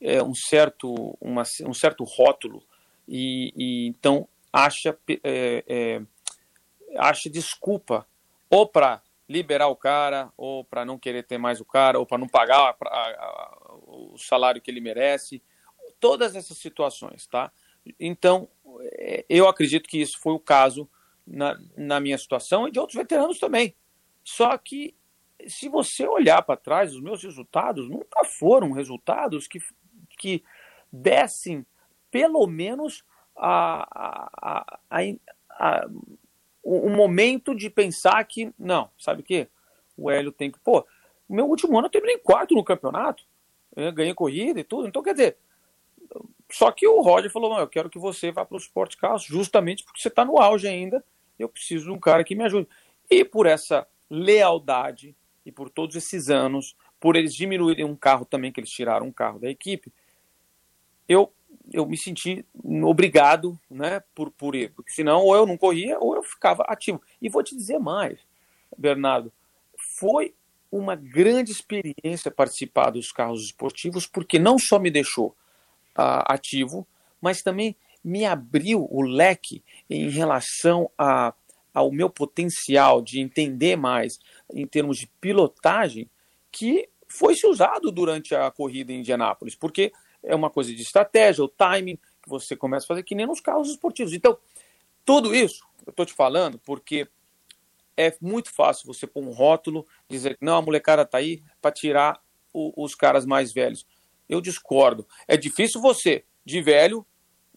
é, 0.00 0.22
um, 0.22 0.34
certo, 0.34 1.16
uma, 1.20 1.44
um 1.64 1.74
certo 1.74 2.04
rótulo 2.04 2.62
e, 3.08 3.52
e 3.56 3.86
então 3.86 4.28
acha, 4.56 4.98
é, 5.22 5.64
é, 5.68 6.02
acha 6.96 7.28
desculpa 7.28 8.06
ou 8.48 8.66
para 8.66 9.02
liberar 9.28 9.68
o 9.68 9.76
cara, 9.76 10.32
ou 10.36 10.64
para 10.64 10.84
não 10.84 10.98
querer 10.98 11.24
ter 11.24 11.36
mais 11.36 11.60
o 11.60 11.64
cara, 11.64 11.98
ou 11.98 12.06
para 12.06 12.16
não 12.16 12.28
pagar 12.28 12.58
a, 12.58 12.76
a, 12.86 13.00
a, 13.10 13.74
o 13.86 14.16
salário 14.16 14.62
que 14.62 14.70
ele 14.70 14.80
merece. 14.80 15.42
Todas 16.00 16.34
essas 16.34 16.56
situações, 16.56 17.26
tá? 17.26 17.52
Então, 18.00 18.48
é, 18.92 19.26
eu 19.28 19.46
acredito 19.46 19.88
que 19.88 20.00
isso 20.00 20.18
foi 20.20 20.32
o 20.32 20.40
caso 20.40 20.88
na, 21.26 21.58
na 21.76 22.00
minha 22.00 22.16
situação 22.16 22.66
e 22.66 22.70
de 22.70 22.78
outros 22.78 22.96
veteranos 22.96 23.38
também. 23.38 23.74
Só 24.24 24.56
que, 24.56 24.96
se 25.46 25.68
você 25.68 26.06
olhar 26.06 26.40
para 26.42 26.56
trás, 26.56 26.94
os 26.94 27.02
meus 27.02 27.22
resultados 27.22 27.90
nunca 27.90 28.24
foram 28.24 28.72
resultados 28.72 29.46
que, 29.46 29.58
que 30.18 30.42
dessem 30.90 31.66
pelo 32.10 32.46
menos 32.46 33.04
a, 33.36 33.86
a, 34.40 34.78
a, 34.90 35.00
a, 35.50 35.88
o, 36.62 36.88
momento 36.90 37.54
de 37.54 37.70
pensar 37.70 38.22
que, 38.24 38.52
não, 38.58 38.90
sabe 38.98 39.20
o 39.20 39.24
quê? 39.24 39.48
O 39.96 40.10
Hélio 40.10 40.32
tem 40.32 40.50
que. 40.50 40.58
Pô, 40.60 40.86
o 41.28 41.34
meu 41.34 41.46
último 41.46 41.76
ano 41.78 41.86
eu 41.86 41.90
terminei 41.90 42.16
em 42.16 42.22
quarto 42.22 42.54
no 42.54 42.64
campeonato, 42.64 43.24
eu 43.74 43.92
ganhei 43.92 44.14
corrida 44.14 44.60
e 44.60 44.64
tudo. 44.64 44.88
Então, 44.88 45.02
quer 45.02 45.12
dizer, 45.12 45.36
só 46.50 46.70
que 46.70 46.86
o 46.86 47.00
Roger 47.00 47.30
falou: 47.30 47.50
não, 47.50 47.60
eu 47.60 47.68
quero 47.68 47.90
que 47.90 47.98
você 47.98 48.30
vá 48.30 48.44
para 48.44 48.56
o 48.56 48.58
Sport 48.60 48.96
Cars, 48.96 49.22
justamente 49.22 49.84
porque 49.84 50.00
você 50.00 50.08
está 50.08 50.24
no 50.24 50.38
auge 50.38 50.68
ainda. 50.68 51.04
Eu 51.38 51.48
preciso 51.48 51.86
de 51.86 51.90
um 51.90 51.98
cara 51.98 52.24
que 52.24 52.34
me 52.34 52.44
ajude. 52.44 52.68
E 53.10 53.24
por 53.24 53.46
essa 53.46 53.86
lealdade 54.08 55.14
e 55.44 55.52
por 55.52 55.68
todos 55.68 55.94
esses 55.94 56.30
anos, 56.30 56.76
por 56.98 57.14
eles 57.14 57.34
diminuírem 57.34 57.84
um 57.84 57.94
carro 57.96 58.24
também, 58.24 58.50
que 58.50 58.60
eles 58.60 58.70
tiraram 58.70 59.06
um 59.06 59.12
carro 59.12 59.38
da 59.38 59.48
equipe, 59.48 59.92
eu 61.08 61.32
eu 61.76 61.84
me 61.84 61.96
senti 61.96 62.44
obrigado, 62.84 63.58
né, 63.70 64.02
por, 64.14 64.30
por 64.30 64.54
ir, 64.54 64.72
porque 64.72 64.90
senão 64.90 65.22
ou 65.22 65.36
eu 65.36 65.46
não 65.46 65.58
corria 65.58 65.98
ou 66.00 66.16
eu 66.16 66.22
ficava 66.22 66.64
ativo. 66.66 67.00
E 67.20 67.28
vou 67.28 67.42
te 67.42 67.54
dizer 67.54 67.78
mais, 67.78 68.18
Bernardo, 68.76 69.30
foi 69.98 70.34
uma 70.72 70.96
grande 70.96 71.52
experiência 71.52 72.30
participar 72.30 72.90
dos 72.90 73.12
carros 73.12 73.44
esportivos, 73.44 74.06
porque 74.06 74.38
não 74.38 74.58
só 74.58 74.78
me 74.78 74.90
deixou 74.90 75.28
uh, 75.98 76.24
ativo, 76.26 76.86
mas 77.20 77.42
também 77.42 77.76
me 78.02 78.24
abriu 78.24 78.88
o 78.90 79.02
leque 79.02 79.62
em 79.90 80.08
relação 80.08 80.90
a, 80.96 81.34
ao 81.74 81.92
meu 81.92 82.08
potencial 82.08 83.02
de 83.02 83.20
entender 83.20 83.76
mais 83.76 84.18
em 84.50 84.66
termos 84.66 84.96
de 84.96 85.08
pilotagem, 85.20 86.08
que 86.50 86.88
foi 87.06 87.34
se 87.34 87.46
usado 87.46 87.92
durante 87.92 88.34
a 88.34 88.50
corrida 88.50 88.92
em 88.92 89.00
Indianápolis, 89.00 89.54
porque 89.54 89.92
é 90.26 90.34
uma 90.34 90.50
coisa 90.50 90.74
de 90.74 90.82
estratégia, 90.82 91.44
o 91.44 91.48
timing 91.48 91.96
que 91.96 92.28
você 92.28 92.56
começa 92.56 92.84
a 92.84 92.88
fazer, 92.88 93.02
que 93.04 93.14
nem 93.14 93.26
nos 93.26 93.40
carros 93.40 93.70
esportivos. 93.70 94.12
Então, 94.12 94.36
tudo 95.04 95.34
isso 95.34 95.64
eu 95.86 95.90
estou 95.90 96.04
te 96.04 96.12
falando 96.12 96.58
porque 96.58 97.08
é 97.96 98.14
muito 98.20 98.52
fácil 98.52 98.86
você 98.86 99.06
pôr 99.06 99.22
um 99.22 99.30
rótulo, 99.30 99.86
dizer 100.08 100.36
que 100.36 100.44
não, 100.44 100.56
a 100.56 100.62
molecada 100.62 101.02
está 101.02 101.18
aí 101.18 101.42
para 101.62 101.72
tirar 101.72 102.20
o, 102.52 102.84
os 102.84 102.94
caras 102.94 103.24
mais 103.24 103.52
velhos. 103.52 103.86
Eu 104.28 104.40
discordo. 104.40 105.06
É 105.26 105.36
difícil 105.36 105.80
você, 105.80 106.24
de 106.44 106.60
velho, 106.60 107.06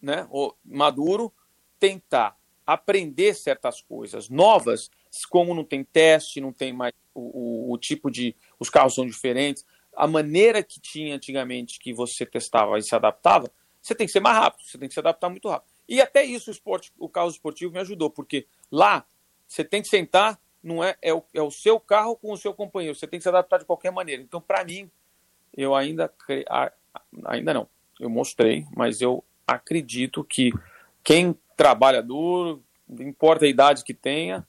né, 0.00 0.26
ou 0.30 0.56
maduro, 0.64 1.32
tentar 1.78 2.38
aprender 2.64 3.34
certas 3.34 3.82
coisas 3.82 4.28
novas, 4.28 4.90
como 5.28 5.54
não 5.54 5.64
tem 5.64 5.82
teste, 5.82 6.40
não 6.40 6.52
tem 6.52 6.72
mais 6.72 6.92
o, 7.12 7.70
o, 7.70 7.72
o 7.72 7.78
tipo 7.78 8.10
de. 8.10 8.36
Os 8.58 8.70
carros 8.70 8.94
são 8.94 9.04
diferentes. 9.04 9.64
A 10.00 10.06
maneira 10.06 10.62
que 10.62 10.80
tinha 10.80 11.14
antigamente 11.14 11.78
que 11.78 11.92
você 11.92 12.24
testava 12.24 12.78
e 12.78 12.82
se 12.82 12.94
adaptava, 12.94 13.52
você 13.82 13.94
tem 13.94 14.06
que 14.06 14.12
ser 14.12 14.20
mais 14.20 14.34
rápido, 14.34 14.64
você 14.64 14.78
tem 14.78 14.88
que 14.88 14.94
se 14.94 15.00
adaptar 15.00 15.28
muito 15.28 15.46
rápido. 15.46 15.68
E 15.86 16.00
até 16.00 16.24
isso 16.24 16.48
o, 16.48 16.52
esporte, 16.52 16.90
o 16.98 17.06
carro 17.06 17.28
esportivo 17.28 17.70
me 17.70 17.80
ajudou, 17.80 18.08
porque 18.08 18.46
lá 18.72 19.04
você 19.46 19.62
tem 19.62 19.82
que 19.82 19.88
sentar, 19.88 20.40
não 20.62 20.82
é, 20.82 20.96
é 21.02 21.12
o, 21.12 21.22
é 21.34 21.42
o 21.42 21.50
seu 21.50 21.78
carro 21.78 22.16
com 22.16 22.32
o 22.32 22.36
seu 22.38 22.54
companheiro, 22.54 22.96
você 22.96 23.06
tem 23.06 23.18
que 23.18 23.24
se 23.24 23.28
adaptar 23.28 23.58
de 23.58 23.66
qualquer 23.66 23.92
maneira. 23.92 24.22
Então, 24.22 24.40
para 24.40 24.64
mim, 24.64 24.90
eu 25.54 25.74
ainda 25.74 26.10
ainda 27.26 27.52
não, 27.52 27.68
eu 27.98 28.08
mostrei, 28.08 28.66
mas 28.74 29.02
eu 29.02 29.22
acredito 29.46 30.24
que 30.24 30.50
quem 31.04 31.36
trabalha 31.58 32.02
duro, 32.02 32.64
não 32.88 33.06
importa 33.06 33.44
a 33.44 33.48
idade 33.48 33.84
que 33.84 33.92
tenha, 33.92 34.48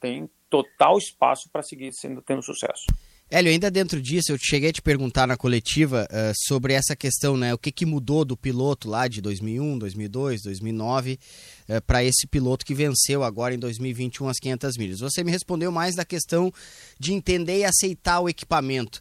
tem 0.00 0.30
total 0.48 0.96
espaço 0.96 1.50
para 1.50 1.62
seguir 1.62 1.92
sendo 1.92 2.22
tendo 2.22 2.42
sucesso. 2.42 2.86
Hélio, 3.32 3.52
ainda 3.52 3.70
dentro 3.70 4.02
disso, 4.02 4.32
eu 4.32 4.38
cheguei 4.40 4.70
a 4.70 4.72
te 4.72 4.82
perguntar 4.82 5.24
na 5.24 5.36
coletiva 5.36 6.04
uh, 6.10 6.32
sobre 6.48 6.72
essa 6.72 6.96
questão, 6.96 7.36
né? 7.36 7.54
O 7.54 7.58
que, 7.58 7.70
que 7.70 7.86
mudou 7.86 8.24
do 8.24 8.36
piloto 8.36 8.88
lá 8.88 9.06
de 9.06 9.20
2001, 9.20 9.78
2002, 9.78 10.42
2009 10.42 11.16
uh, 11.68 11.80
para 11.82 12.02
esse 12.02 12.26
piloto 12.26 12.66
que 12.66 12.74
venceu 12.74 13.22
agora 13.22 13.54
em 13.54 13.58
2021 13.60 14.28
as 14.28 14.40
500 14.40 14.76
milhas? 14.76 14.98
Você 14.98 15.22
me 15.22 15.30
respondeu 15.30 15.70
mais 15.70 15.94
da 15.94 16.04
questão 16.04 16.52
de 16.98 17.12
entender 17.12 17.58
e 17.58 17.64
aceitar 17.64 18.18
o 18.18 18.28
equipamento. 18.28 19.00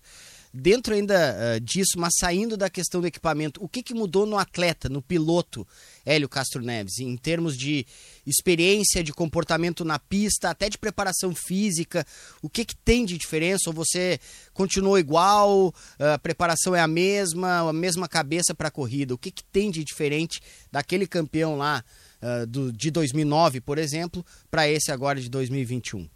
Dentro 0.52 0.96
ainda 0.96 1.36
uh, 1.36 1.60
disso, 1.60 1.92
mas 1.98 2.14
saindo 2.20 2.58
da 2.58 2.72
questão 2.72 3.00
do 3.00 3.08
equipamento, 3.08 3.64
o 3.64 3.70
que, 3.70 3.84
que 3.84 3.94
mudou 3.94 4.26
no 4.26 4.36
atleta, 4.36 4.90
no 4.90 5.00
piloto 5.00 5.68
Hélio 6.04 6.28
Castro 6.28 6.64
Neves, 6.64 6.98
em 7.00 7.16
termos 7.16 7.56
de 7.56 7.86
experiência, 8.26 9.04
de 9.04 9.14
comportamento 9.14 9.86
na 9.86 10.00
pista, 10.00 10.50
até 10.50 10.68
de 10.68 10.78
preparação 10.78 11.36
física? 11.36 12.04
O 12.42 12.50
que, 12.50 12.66
que 12.66 12.76
tem 12.76 13.06
de 13.06 13.16
diferença? 13.16 13.70
Ou 13.70 13.74
você 13.74 14.20
continuou 14.52 14.98
igual, 14.98 15.72
a 16.00 16.18
preparação 16.18 16.76
é 16.76 16.80
a 16.80 16.88
mesma, 16.88 17.70
a 17.70 17.74
mesma 17.74 18.08
cabeça 18.08 18.56
para 18.56 18.70
a 18.70 18.72
corrida? 18.72 19.14
O 19.14 19.20
que, 19.20 19.30
que 19.30 19.44
tem 19.44 19.70
de 19.70 19.84
diferente 19.84 20.42
daquele 20.72 21.06
campeão 21.06 21.58
lá 21.58 21.84
uh, 22.24 22.48
do, 22.48 22.74
de 22.74 22.90
2009, 22.90 23.62
por 23.62 23.78
exemplo, 23.78 24.26
para 24.50 24.68
esse 24.68 24.92
agora 24.92 25.22
de 25.22 25.30
2021? 25.30 26.10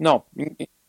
Não, 0.00 0.24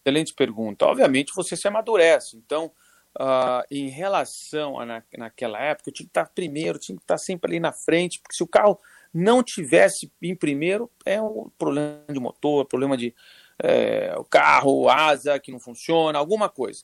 Excelente 0.05 0.33
pergunta. 0.33 0.85
Obviamente 0.85 1.33
você 1.33 1.55
se 1.55 1.67
amadurece. 1.67 2.35
Então, 2.35 2.71
uh, 3.17 3.63
em 3.71 3.87
relação 3.87 4.79
a 4.79 4.85
na, 4.85 5.03
naquela 5.17 5.59
época, 5.59 5.89
eu 5.89 5.93
tinha 5.93 6.05
que 6.05 6.09
estar 6.09 6.25
primeiro, 6.25 6.77
tinha 6.77 6.97
que 6.97 7.03
estar 7.03 7.17
sempre 7.17 7.51
ali 7.51 7.59
na 7.59 7.71
frente, 7.71 8.19
porque 8.19 8.35
se 8.35 8.43
o 8.43 8.47
carro 8.47 8.77
não 9.13 9.41
tivesse 9.41 10.11
em 10.21 10.35
primeiro, 10.35 10.91
é 11.05 11.21
um 11.21 11.49
problema 11.57 12.03
de 12.09 12.19
motor, 12.19 12.65
problema 12.65 12.97
de 12.97 13.15
é, 13.59 14.13
o 14.17 14.25
carro, 14.25 14.89
asa 14.89 15.39
que 15.39 15.51
não 15.51 15.59
funciona, 15.59 16.19
alguma 16.19 16.49
coisa. 16.49 16.83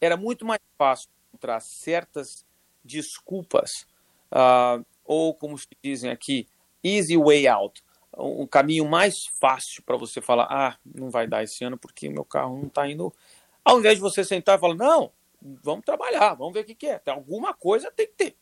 Era 0.00 0.16
muito 0.16 0.44
mais 0.44 0.60
fácil 0.76 1.08
encontrar 1.28 1.60
certas 1.60 2.44
desculpas, 2.82 3.86
uh, 4.32 4.84
ou 5.04 5.34
como 5.34 5.56
se 5.56 5.68
dizem 5.82 6.10
aqui, 6.10 6.48
easy 6.82 7.16
way 7.16 7.46
out 7.46 7.82
um 8.16 8.46
caminho 8.46 8.86
mais 8.88 9.26
fácil 9.26 9.82
para 9.82 9.96
você 9.96 10.20
falar, 10.20 10.46
ah, 10.50 10.78
não 10.84 11.10
vai 11.10 11.26
dar 11.26 11.42
esse 11.42 11.62
ano 11.64 11.76
porque 11.76 12.08
meu 12.08 12.24
carro 12.24 12.56
não 12.56 12.66
está 12.66 12.88
indo. 12.88 13.12
Ao 13.64 13.78
invés 13.78 13.96
de 13.96 14.00
você 14.00 14.24
sentar 14.24 14.56
e 14.56 14.60
falar, 14.60 14.74
não, 14.74 15.12
vamos 15.62 15.84
trabalhar, 15.84 16.34
vamos 16.34 16.54
ver 16.54 16.60
o 16.60 16.64
que, 16.64 16.74
que 16.74 16.86
é. 16.86 16.98
Tem 16.98 17.12
alguma 17.12 17.52
coisa 17.52 17.90
tem 17.90 18.06
que 18.06 18.14
ter. 18.14 18.36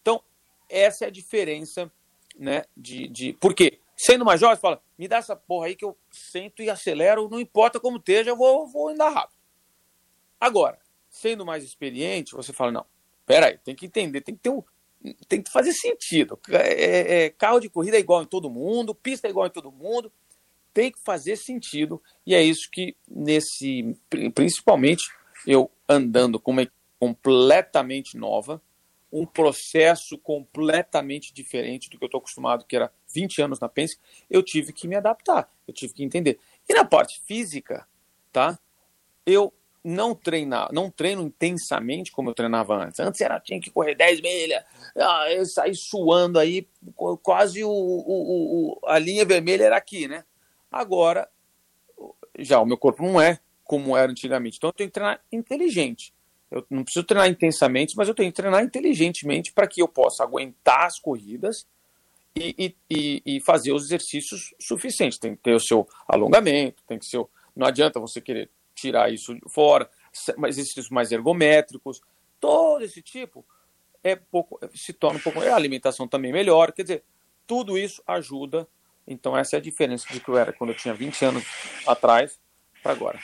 Então, 0.00 0.22
essa 0.68 1.04
é 1.04 1.08
a 1.08 1.10
diferença, 1.10 1.90
né? 2.38 2.64
De, 2.76 3.08
de... 3.08 3.32
Porque, 3.34 3.80
sendo 3.96 4.24
mais 4.24 4.40
jovem, 4.40 4.56
fala, 4.56 4.80
me 4.96 5.08
dá 5.08 5.16
essa 5.16 5.34
porra 5.34 5.66
aí 5.66 5.74
que 5.74 5.84
eu 5.84 5.96
sento 6.10 6.62
e 6.62 6.70
acelero, 6.70 7.28
não 7.28 7.40
importa 7.40 7.80
como 7.80 7.96
esteja, 7.96 8.30
eu 8.30 8.36
vou, 8.36 8.66
vou 8.68 8.88
andar 8.90 9.08
rápido. 9.08 9.38
Agora, 10.38 10.78
sendo 11.08 11.44
mais 11.44 11.64
experiente, 11.64 12.32
você 12.34 12.52
fala, 12.52 12.70
não, 12.70 12.86
peraí, 13.26 13.58
tem 13.58 13.74
que 13.74 13.86
entender, 13.86 14.20
tem 14.20 14.34
que 14.34 14.40
ter 14.40 14.50
um, 14.50 14.62
tem 15.28 15.42
que 15.42 15.50
fazer 15.50 15.72
sentido. 15.72 16.38
É, 16.48 16.56
é, 16.56 17.24
é, 17.24 17.30
carro 17.30 17.60
de 17.60 17.68
corrida 17.68 17.96
é 17.96 18.00
igual 18.00 18.22
em 18.22 18.26
todo 18.26 18.50
mundo, 18.50 18.94
pista 18.94 19.26
é 19.26 19.30
igual 19.30 19.46
em 19.46 19.50
todo 19.50 19.72
mundo, 19.72 20.12
tem 20.72 20.90
que 20.90 21.00
fazer 21.00 21.36
sentido. 21.36 22.02
E 22.26 22.34
é 22.34 22.42
isso 22.42 22.68
que, 22.70 22.96
nesse, 23.08 23.96
principalmente, 24.34 25.02
eu 25.46 25.70
andando 25.88 26.38
com 26.38 26.50
uma 26.50 26.70
completamente 26.98 28.16
nova, 28.16 28.62
um 29.12 29.26
processo 29.26 30.18
completamente 30.18 31.32
diferente 31.32 31.88
do 31.88 31.98
que 31.98 32.04
eu 32.04 32.06
estou 32.06 32.18
acostumado, 32.18 32.64
que 32.66 32.76
era 32.76 32.92
20 33.12 33.42
anos 33.42 33.58
na 33.58 33.68
Penske, 33.68 34.00
eu 34.28 34.42
tive 34.42 34.72
que 34.72 34.86
me 34.86 34.94
adaptar, 34.94 35.50
eu 35.66 35.74
tive 35.74 35.94
que 35.94 36.04
entender. 36.04 36.38
E 36.68 36.74
na 36.74 36.84
parte 36.84 37.20
física, 37.26 37.88
tá? 38.30 38.58
Eu 39.26 39.52
não 39.82 40.14
treinar, 40.14 40.68
não 40.72 40.90
treino 40.90 41.22
intensamente 41.22 42.12
como 42.12 42.30
eu 42.30 42.34
treinava 42.34 42.76
antes. 42.76 43.00
Antes 43.00 43.20
era 43.20 43.40
tinha 43.40 43.60
que 43.60 43.70
correr 43.70 43.94
10 43.94 44.20
milhas, 44.20 44.62
ah, 44.96 45.26
eu 45.30 45.44
saí 45.46 45.74
suando 45.74 46.38
aí, 46.38 46.68
quase 47.22 47.64
o, 47.64 47.70
o, 47.70 48.72
o, 48.72 48.80
a 48.86 48.98
linha 48.98 49.24
vermelha 49.24 49.64
era 49.64 49.76
aqui, 49.76 50.06
né? 50.06 50.24
Agora, 50.70 51.28
já 52.38 52.60
o 52.60 52.66
meu 52.66 52.76
corpo 52.76 53.02
não 53.02 53.20
é 53.20 53.38
como 53.64 53.96
era 53.96 54.10
antigamente. 54.10 54.56
Então 54.56 54.68
eu 54.68 54.74
tenho 54.74 54.90
que 54.90 54.94
treinar 54.94 55.20
inteligente. 55.32 56.12
Eu 56.50 56.66
não 56.68 56.82
preciso 56.82 57.06
treinar 57.06 57.28
intensamente, 57.28 57.94
mas 57.96 58.08
eu 58.08 58.14
tenho 58.14 58.30
que 58.30 58.36
treinar 58.36 58.62
inteligentemente 58.62 59.52
para 59.52 59.68
que 59.68 59.80
eu 59.80 59.88
possa 59.88 60.24
aguentar 60.24 60.86
as 60.86 60.98
corridas 60.98 61.66
e, 62.34 62.74
e, 62.90 63.22
e, 63.24 63.40
fazer 63.40 63.72
os 63.72 63.84
exercícios 63.84 64.54
suficientes. 64.60 65.18
Tem 65.18 65.34
que 65.34 65.42
ter 65.42 65.54
o 65.54 65.60
seu 65.60 65.88
alongamento, 66.08 66.82
tem 66.86 66.98
que 66.98 67.06
ser. 67.06 67.24
Não 67.54 67.66
adianta 67.66 68.00
você 68.00 68.20
querer 68.20 68.50
tirar 68.80 69.12
isso 69.12 69.36
fora, 69.48 69.88
exercícios 70.48 70.90
mais 70.90 71.12
ergométricos, 71.12 72.00
todo 72.38 72.84
esse 72.84 73.02
tipo 73.02 73.44
é 74.02 74.16
pouco, 74.16 74.58
se 74.74 74.92
torna 74.92 75.18
um 75.18 75.22
pouco. 75.22 75.40
A 75.40 75.54
alimentação 75.54 76.08
também 76.08 76.32
melhor, 76.32 76.72
quer 76.72 76.82
dizer, 76.82 77.04
tudo 77.46 77.76
isso 77.76 78.02
ajuda. 78.06 78.66
Então, 79.06 79.36
essa 79.36 79.56
é 79.56 79.58
a 79.58 79.62
diferença 79.62 80.06
de 80.10 80.20
que 80.20 80.28
eu 80.28 80.38
era 80.38 80.52
quando 80.52 80.70
eu 80.70 80.76
tinha 80.76 80.94
20 80.94 81.24
anos 81.24 81.44
atrás 81.86 82.38
para 82.82 82.92
agora. 82.92 83.18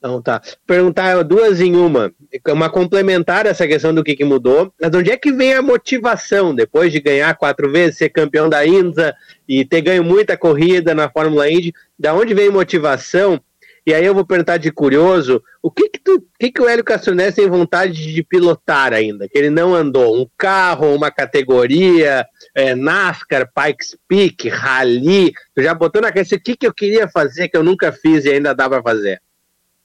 Então 0.00 0.20
tá. 0.22 0.40
Perguntar 0.66 1.22
duas 1.22 1.60
em 1.60 1.76
uma. 1.76 2.10
Uma 2.48 2.70
complementar 2.70 3.44
essa 3.44 3.66
questão 3.66 3.94
do 3.94 4.02
que, 4.02 4.16
que 4.16 4.24
mudou. 4.24 4.72
Mas 4.80 4.94
onde 4.94 5.10
é 5.10 5.16
que 5.16 5.30
vem 5.30 5.52
a 5.52 5.60
motivação 5.60 6.54
depois 6.54 6.90
de 6.90 7.00
ganhar 7.00 7.36
quatro 7.36 7.70
vezes, 7.70 7.98
ser 7.98 8.08
campeão 8.08 8.48
da 8.48 8.66
INSA 8.66 9.14
e 9.46 9.62
ter 9.62 9.82
ganho 9.82 10.02
muita 10.02 10.38
corrida 10.38 10.94
na 10.94 11.10
Fórmula 11.10 11.50
Indy? 11.50 11.74
Da 11.98 12.14
onde 12.14 12.32
vem 12.32 12.48
motivação 12.48 13.38
e 13.86 13.94
aí 13.94 14.04
eu 14.04 14.14
vou 14.14 14.26
perguntar 14.26 14.58
de 14.58 14.70
curioso, 14.70 15.42
o 15.62 15.70
que 15.70 15.88
que, 15.88 15.98
tu, 15.98 16.26
que, 16.38 16.52
que 16.52 16.60
o 16.60 16.68
Hélio 16.68 16.84
Castronés 16.84 17.34
tem 17.34 17.48
vontade 17.48 18.12
de 18.12 18.22
pilotar 18.22 18.92
ainda? 18.92 19.28
Que 19.28 19.38
ele 19.38 19.50
não 19.50 19.74
andou? 19.74 20.20
Um 20.20 20.26
carro, 20.36 20.94
uma 20.94 21.10
categoria, 21.10 22.26
é, 22.54 22.74
NASCAR, 22.74 23.50
Pikes 23.52 23.96
Peak, 24.06 24.48
Rally? 24.48 25.32
Tu 25.54 25.62
já 25.62 25.74
botou 25.74 26.02
na 26.02 26.08
cabeça 26.08 26.36
o 26.36 26.40
que, 26.40 26.56
que 26.56 26.66
eu 26.66 26.74
queria 26.74 27.08
fazer 27.08 27.48
que 27.48 27.56
eu 27.56 27.64
nunca 27.64 27.90
fiz 27.90 28.24
e 28.24 28.30
ainda 28.30 28.54
dá 28.54 28.68
para 28.68 28.82
fazer? 28.82 29.22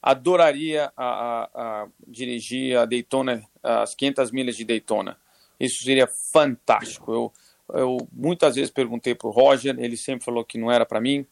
Adoraria 0.02 0.92
a, 0.96 1.04
a, 1.04 1.48
a 1.54 1.86
dirigir 2.06 2.76
a 2.76 2.84
Daytona, 2.84 3.42
as 3.62 3.94
500 3.94 4.30
milhas 4.30 4.56
de 4.56 4.64
Daytona. 4.64 5.16
Isso 5.58 5.82
seria 5.82 6.06
fantástico. 6.06 7.12
Eu, 7.12 7.32
eu 7.74 7.96
muitas 8.12 8.54
vezes 8.54 8.70
perguntei 8.70 9.14
para 9.14 9.26
o 9.26 9.32
Roger, 9.32 9.74
ele 9.78 9.96
sempre 9.96 10.24
falou 10.24 10.44
que 10.44 10.58
não 10.58 10.70
era 10.70 10.84
para 10.84 11.00
mim, 11.00 11.26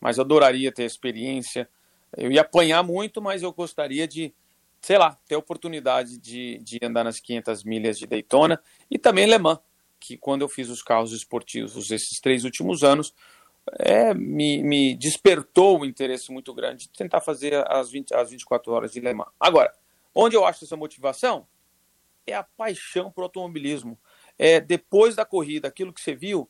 mas 0.00 0.18
adoraria 0.18 0.72
ter 0.72 0.82
a 0.82 0.86
experiência 0.86 1.68
eu 2.16 2.30
ia 2.30 2.40
apanhar 2.40 2.82
muito, 2.82 3.20
mas 3.20 3.42
eu 3.42 3.52
gostaria 3.52 4.06
de, 4.06 4.34
sei 4.80 4.98
lá, 4.98 5.16
ter 5.26 5.34
a 5.34 5.38
oportunidade 5.38 6.18
de, 6.18 6.58
de 6.58 6.78
andar 6.82 7.04
nas 7.04 7.20
500 7.20 7.64
milhas 7.64 7.98
de 7.98 8.06
Daytona 8.06 8.60
e 8.90 8.98
também 8.98 9.26
Le 9.26 9.38
Mans, 9.38 9.58
que 10.00 10.16
quando 10.16 10.42
eu 10.42 10.48
fiz 10.48 10.68
os 10.68 10.82
carros 10.82 11.12
esportivos 11.12 11.90
esses 11.90 12.20
três 12.20 12.44
últimos 12.44 12.82
anos, 12.82 13.14
é, 13.78 14.14
me, 14.14 14.62
me 14.62 14.96
despertou 14.96 15.80
um 15.80 15.84
interesse 15.84 16.32
muito 16.32 16.54
grande 16.54 16.86
de 16.86 16.90
tentar 16.90 17.20
fazer 17.20 17.54
as, 17.70 17.90
20, 17.90 18.14
as 18.14 18.30
24 18.30 18.72
horas 18.72 18.92
de 18.92 19.00
Le 19.00 19.12
Mans. 19.12 19.28
Agora, 19.38 19.72
onde 20.14 20.36
eu 20.36 20.44
acho 20.44 20.64
essa 20.64 20.76
motivação? 20.76 21.46
É 22.26 22.34
a 22.34 22.42
paixão 22.42 23.10
por 23.10 23.22
automobilismo. 23.22 23.98
é 24.38 24.60
depois 24.60 25.16
da 25.16 25.24
corrida, 25.24 25.68
aquilo 25.68 25.92
que 25.92 26.00
você 26.00 26.14
viu 26.14 26.48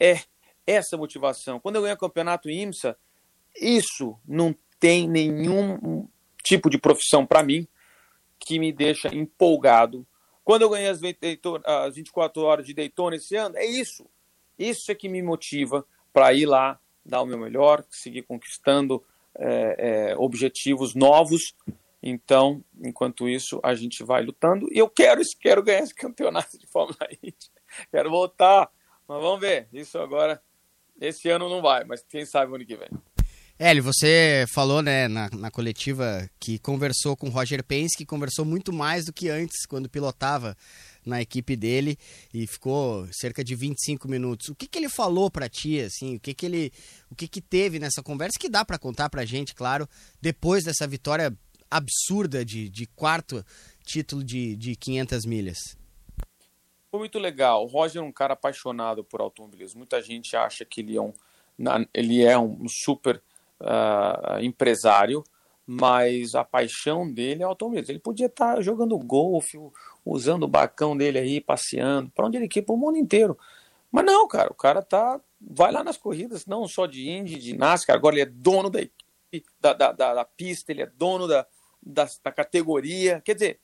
é 0.00 0.20
essa 0.66 0.96
motivação. 0.96 1.58
Quando 1.58 1.76
eu 1.76 1.82
ganho 1.82 1.94
o 1.94 1.98
campeonato 1.98 2.50
IMSA, 2.50 2.96
isso 3.56 4.18
não 4.26 4.54
tem 4.78 5.08
nenhum 5.08 6.08
tipo 6.42 6.70
de 6.70 6.78
profissão 6.78 7.26
para 7.26 7.42
mim 7.42 7.66
que 8.38 8.58
me 8.58 8.72
deixa 8.72 9.14
empolgado. 9.14 10.06
Quando 10.44 10.62
eu 10.62 10.70
ganhei 10.70 10.88
as 10.88 11.00
24 11.00 12.42
horas 12.42 12.66
de 12.66 12.72
Daytona 12.72 13.16
esse 13.16 13.36
ano, 13.36 13.56
é 13.56 13.66
isso. 13.66 14.06
Isso 14.58 14.90
é 14.90 14.94
que 14.94 15.08
me 15.08 15.22
motiva 15.22 15.84
para 16.12 16.32
ir 16.32 16.46
lá, 16.46 16.80
dar 17.04 17.22
o 17.22 17.26
meu 17.26 17.38
melhor, 17.38 17.84
seguir 17.90 18.22
conquistando 18.22 19.04
é, 19.36 20.10
é, 20.10 20.16
objetivos 20.16 20.94
novos. 20.94 21.54
Então, 22.02 22.64
enquanto 22.82 23.28
isso, 23.28 23.60
a 23.62 23.74
gente 23.74 24.02
vai 24.02 24.22
lutando. 24.22 24.68
E 24.72 24.78
eu 24.78 24.88
quero, 24.88 25.20
quero 25.40 25.62
ganhar 25.62 25.82
esse 25.82 25.94
campeonato 25.94 26.58
de 26.58 26.66
Fórmula 26.66 26.98
Indy. 27.22 27.50
Quero 27.90 28.10
voltar. 28.10 28.70
Mas 29.06 29.20
vamos 29.20 29.40
ver. 29.40 29.68
Isso 29.72 29.98
agora, 29.98 30.42
esse 31.00 31.28
ano 31.28 31.48
não 31.48 31.60
vai, 31.60 31.84
mas 31.84 32.02
quem 32.02 32.24
sabe 32.24 32.54
ano 32.54 32.64
que 32.64 32.76
vem. 32.76 32.88
Hélio, 33.60 33.82
você 33.82 34.44
falou 34.46 34.80
né, 34.80 35.08
na, 35.08 35.28
na 35.30 35.50
coletiva 35.50 36.30
que 36.38 36.60
conversou 36.60 37.16
com 37.16 37.28
Roger 37.28 37.64
Penske, 37.64 38.04
que 38.04 38.06
conversou 38.06 38.44
muito 38.44 38.72
mais 38.72 39.04
do 39.04 39.12
que 39.12 39.28
antes, 39.28 39.66
quando 39.66 39.88
pilotava 39.88 40.56
na 41.04 41.20
equipe 41.20 41.56
dele 41.56 41.98
e 42.32 42.46
ficou 42.46 43.08
cerca 43.10 43.42
de 43.42 43.56
25 43.56 44.06
minutos. 44.06 44.48
O 44.48 44.54
que, 44.54 44.68
que 44.68 44.78
ele 44.78 44.88
falou 44.88 45.28
para 45.28 45.48
ti, 45.48 45.80
assim? 45.80 46.14
O 46.14 46.20
que, 46.20 46.34
que 46.34 46.46
ele, 46.46 46.72
o 47.10 47.16
que, 47.16 47.26
que 47.26 47.40
teve 47.40 47.80
nessa 47.80 48.00
conversa 48.00 48.38
que 48.38 48.48
dá 48.48 48.64
para 48.64 48.78
contar 48.78 49.10
para 49.10 49.24
gente, 49.24 49.56
claro, 49.56 49.88
depois 50.22 50.62
dessa 50.62 50.86
vitória 50.86 51.36
absurda 51.68 52.44
de, 52.44 52.68
de 52.68 52.86
quarto 52.86 53.44
título 53.84 54.22
de, 54.22 54.54
de 54.54 54.76
500 54.76 55.26
milhas? 55.26 55.58
Foi 56.92 57.00
muito 57.00 57.18
legal. 57.18 57.64
O 57.64 57.66
Roger 57.66 58.00
é 58.02 58.04
um 58.04 58.12
cara 58.12 58.34
apaixonado 58.34 59.02
por 59.02 59.20
automobilismo. 59.20 59.78
Muita 59.78 60.00
gente 60.00 60.36
acha 60.36 60.64
que 60.64 60.80
ele 60.80 60.96
é 60.96 61.02
um, 61.02 61.12
ele 61.92 62.22
é 62.22 62.38
um 62.38 62.68
super 62.68 63.20
uh, 63.60 64.40
empresário, 64.40 65.22
mas 65.66 66.34
a 66.34 66.44
paixão 66.44 67.10
dele 67.12 67.42
é 67.42 67.44
automobilismo. 67.44 67.92
Ele 67.92 67.98
podia 67.98 68.26
estar 68.26 68.60
jogando 68.62 68.98
golfe, 68.98 69.58
usando 70.04 70.44
o 70.44 70.48
bacão 70.48 70.96
dele 70.96 71.18
aí, 71.18 71.40
passeando, 71.40 72.10
para 72.10 72.26
onde 72.26 72.36
ele 72.36 72.48
quer, 72.48 72.62
para 72.62 72.74
o 72.74 72.78
mundo 72.78 72.96
inteiro. 72.96 73.38
Mas 73.92 74.04
não, 74.04 74.26
cara, 74.26 74.50
o 74.50 74.54
cara 74.54 74.82
tá, 74.82 75.20
vai 75.40 75.70
lá 75.70 75.84
nas 75.84 75.96
corridas, 75.96 76.46
não 76.46 76.66
só 76.66 76.86
de 76.86 77.08
Indy, 77.08 77.38
de 77.38 77.56
NASCAR, 77.56 77.96
agora 77.96 78.14
ele 78.14 78.22
é 78.22 78.26
dono 78.26 78.70
da, 78.70 78.80
da, 79.60 79.72
da, 79.72 79.92
da, 79.92 80.14
da 80.14 80.24
pista, 80.24 80.72
ele 80.72 80.82
é 80.82 80.86
dono 80.86 81.26
da, 81.26 81.46
da, 81.82 82.08
da, 82.22 82.32
categoria. 82.32 83.20
Quer 83.22 83.34
dizer, 83.34 83.60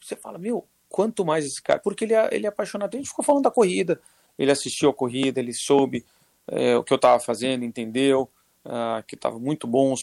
você 0.00 0.14
fala, 0.14 0.38
meu, 0.38 0.66
quanto 0.88 1.24
mais 1.24 1.44
esse 1.44 1.62
cara, 1.62 1.80
porque 1.80 2.04
ele 2.04 2.14
é, 2.14 2.28
ele 2.32 2.46
é 2.46 2.48
apaixonado. 2.48 2.94
A 2.94 2.96
gente 2.96 3.08
ficou 3.08 3.24
falando 3.24 3.44
da 3.44 3.50
corrida, 3.50 4.00
ele 4.38 4.50
assistiu 4.50 4.90
a 4.90 4.94
corrida, 4.94 5.40
ele 5.40 5.52
soube 5.52 6.04
é, 6.46 6.76
o 6.76 6.84
que 6.84 6.92
eu 6.92 6.96
estava 6.96 7.18
fazendo, 7.18 7.64
entendeu 7.64 8.30
uh, 8.64 9.02
que 9.06 9.14
estava 9.14 9.38
muito 9.38 9.66
bom, 9.66 9.92
os 9.92 10.02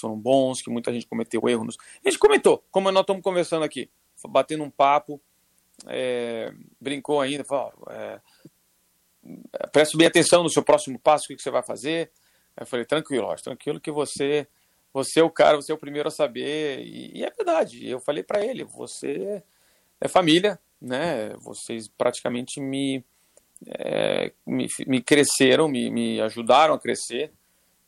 foram 0.00 0.16
bons, 0.16 0.62
que 0.62 0.70
muita 0.70 0.92
gente 0.92 1.06
cometeu 1.06 1.46
erros. 1.48 1.76
A 2.04 2.08
gente 2.08 2.18
comentou, 2.18 2.64
como 2.70 2.90
nós 2.90 3.02
estamos 3.02 3.22
conversando 3.22 3.64
aqui, 3.64 3.90
batendo 4.28 4.64
um 4.64 4.70
papo, 4.70 5.20
é, 5.86 6.52
brincou 6.80 7.20
ainda, 7.20 7.44
falou, 7.44 7.72
é, 7.90 8.20
preste 9.72 9.96
bem 9.96 10.06
atenção 10.06 10.42
no 10.42 10.50
seu 10.50 10.62
próximo 10.62 10.98
passo, 10.98 11.24
o 11.24 11.36
que, 11.36 11.42
você 11.42 11.50
vai 11.50 11.62
fazer. 11.62 12.10
Eu 12.56 12.66
falei, 12.66 12.86
tranquilo, 12.86 13.34
tranquilo 13.36 13.80
que 13.80 13.90
você, 13.90 14.46
você 14.92 15.20
é 15.20 15.22
o 15.22 15.30
cara, 15.30 15.56
você 15.56 15.72
é 15.72 15.74
o 15.74 15.78
primeiro 15.78 16.08
a 16.08 16.12
saber. 16.12 16.80
E, 16.80 17.18
e 17.18 17.24
é 17.24 17.30
verdade, 17.30 17.86
eu 17.86 18.00
falei 18.00 18.22
para 18.22 18.44
ele, 18.44 18.64
você 18.64 19.42
é 20.00 20.08
família, 20.08 20.58
né? 20.80 21.34
Vocês 21.36 21.88
praticamente 21.88 22.60
me, 22.60 23.04
é, 23.66 24.32
me, 24.46 24.68
me, 24.86 25.02
cresceram, 25.02 25.68
me, 25.68 25.90
me 25.90 26.20
ajudaram 26.20 26.74
a 26.74 26.78
crescer. 26.78 27.30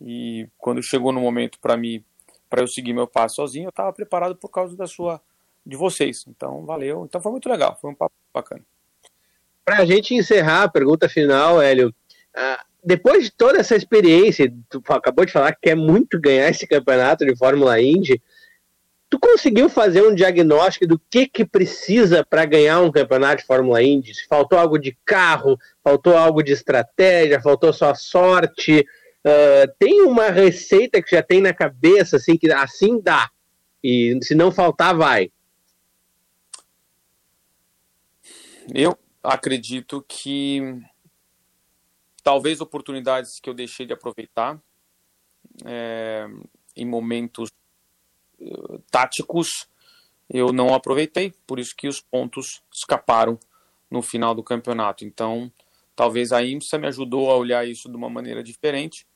E 0.01 0.49
quando 0.59 0.83
chegou 0.83 1.13
no 1.13 1.21
momento 1.21 1.59
para 1.61 1.77
mim, 1.77 2.05
para 2.49 2.63
eu 2.63 2.69
seguir 2.69 2.93
meu 2.93 3.07
passo 3.07 3.37
sozinho, 3.37 3.67
eu 3.67 3.71
estava 3.71 3.93
preparado 3.93 4.37
por 4.37 4.49
causa 4.49 4.77
da 4.77 4.87
sua, 4.87 5.21
de 5.67 5.77
vocês. 5.77 6.25
Então, 6.29 6.65
valeu. 6.65 7.05
Então 7.05 7.21
foi 7.21 7.33
muito 7.33 7.49
legal, 7.49 7.77
foi 7.81 7.91
um 7.91 7.95
papo 7.95 8.15
bacana. 8.33 8.63
Para 9.65 9.79
a 9.79 9.85
gente 9.85 10.15
encerrar 10.15 10.63
a 10.63 10.69
pergunta 10.69 11.09
final, 11.09 11.61
Hélio, 11.61 11.89
uh, 11.89 12.65
depois 12.83 13.25
de 13.25 13.31
toda 13.31 13.59
essa 13.59 13.77
experiência, 13.77 14.53
tu 14.71 14.83
acabou 14.89 15.27
de 15.27 15.33
falar 15.33 15.53
que 15.53 15.63
quer 15.63 15.75
muito 15.75 16.19
ganhar 16.19 16.49
esse 16.49 16.67
campeonato 16.67 17.27
de 17.27 17.37
Fórmula 17.37 17.81
Indy, 17.81 18.23
tu 19.11 19.19
conseguiu 19.19 19.69
fazer 19.69 20.03
um 20.03 20.15
diagnóstico 20.15 20.87
do 20.87 20.99
que 21.11 21.27
que 21.27 21.45
precisa 21.45 22.25
para 22.25 22.45
ganhar 22.45 22.81
um 22.81 22.91
campeonato 22.91 23.43
de 23.43 23.47
Fórmula 23.47 23.83
Indy? 23.83 24.13
Faltou 24.27 24.59
algo 24.59 24.79
de 24.79 24.97
carro, 25.05 25.59
faltou 25.83 26.17
algo 26.17 26.43
de 26.43 26.53
estratégia, 26.53 27.41
faltou 27.41 27.73
só 27.73 27.95
sorte, 27.95 28.87
Uh, 29.29 29.71
tem 29.79 30.01
uma 30.01 30.31
receita 30.31 31.03
que 31.03 31.11
já 31.11 31.23
tem 31.23 31.43
na 31.43 31.53
cabeça, 31.53 32.17
assim, 32.17 32.39
que 32.39 32.51
assim 32.51 32.99
dá. 32.99 33.31
E 33.85 34.19
se 34.23 34.35
não 34.35 34.51
faltar, 34.51 34.97
vai. 34.97 35.31
Eu 38.75 38.99
acredito 39.23 40.03
que 40.09 40.63
talvez 42.23 42.63
oportunidades 42.63 43.39
que 43.39 43.51
eu 43.51 43.55
deixei 43.55 43.85
de 43.85 43.93
aproveitar 43.93 44.59
é, 45.63 46.27
em 46.75 46.87
momentos 46.87 47.51
uh, 48.41 48.79
táticos 48.91 49.69
eu 50.31 50.53
não 50.55 50.73
aproveitei, 50.73 51.35
por 51.47 51.59
isso 51.59 51.75
que 51.77 51.89
os 51.89 52.01
pontos 52.01 52.63
escaparam 52.73 53.39
no 53.91 54.01
final 54.01 54.35
do 54.35 54.43
campeonato. 54.43 55.05
Então, 55.05 55.53
talvez 55.95 56.33
a 56.33 56.43
IMSA 56.43 56.79
me 56.79 56.87
ajudou 56.87 57.31
a 57.31 57.37
olhar 57.37 57.67
isso 57.67 57.91
de 57.91 57.97
uma 57.97 58.09
maneira 58.09 58.43
diferente 58.43 59.07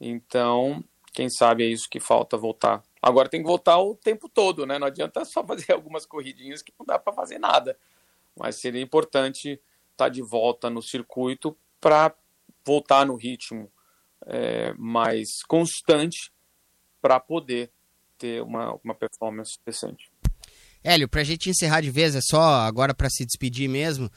então, 0.00 0.82
quem 1.12 1.28
sabe 1.28 1.64
é 1.64 1.66
isso 1.66 1.88
que 1.90 2.00
falta 2.00 2.36
voltar. 2.36 2.82
Agora 3.02 3.28
tem 3.28 3.40
que 3.40 3.46
voltar 3.46 3.78
o 3.78 3.94
tempo 3.94 4.28
todo, 4.28 4.66
né? 4.66 4.78
Não 4.78 4.86
adianta 4.86 5.24
só 5.24 5.42
fazer 5.46 5.72
algumas 5.72 6.06
corridinhas 6.06 6.62
que 6.62 6.72
não 6.78 6.86
dá 6.86 6.98
para 6.98 7.12
fazer 7.12 7.38
nada. 7.38 7.76
Mas 8.36 8.60
seria 8.60 8.80
importante 8.80 9.52
estar 9.52 9.62
tá 9.96 10.08
de 10.08 10.22
volta 10.22 10.70
no 10.70 10.82
circuito 10.82 11.56
para 11.80 12.14
voltar 12.64 13.06
no 13.06 13.16
ritmo 13.16 13.70
é, 14.26 14.72
mais 14.74 15.42
constante 15.46 16.32
para 17.00 17.18
poder 17.18 17.70
ter 18.16 18.42
uma, 18.42 18.78
uma 18.84 18.94
performance 18.94 19.58
decente. 19.64 20.10
Hélio, 20.82 21.08
para 21.08 21.22
a 21.22 21.24
gente 21.24 21.50
encerrar 21.50 21.80
de 21.80 21.90
vez, 21.90 22.14
é 22.14 22.20
só 22.20 22.40
agora 22.40 22.94
para 22.94 23.10
se 23.10 23.24
despedir 23.24 23.68
mesmo. 23.68 24.10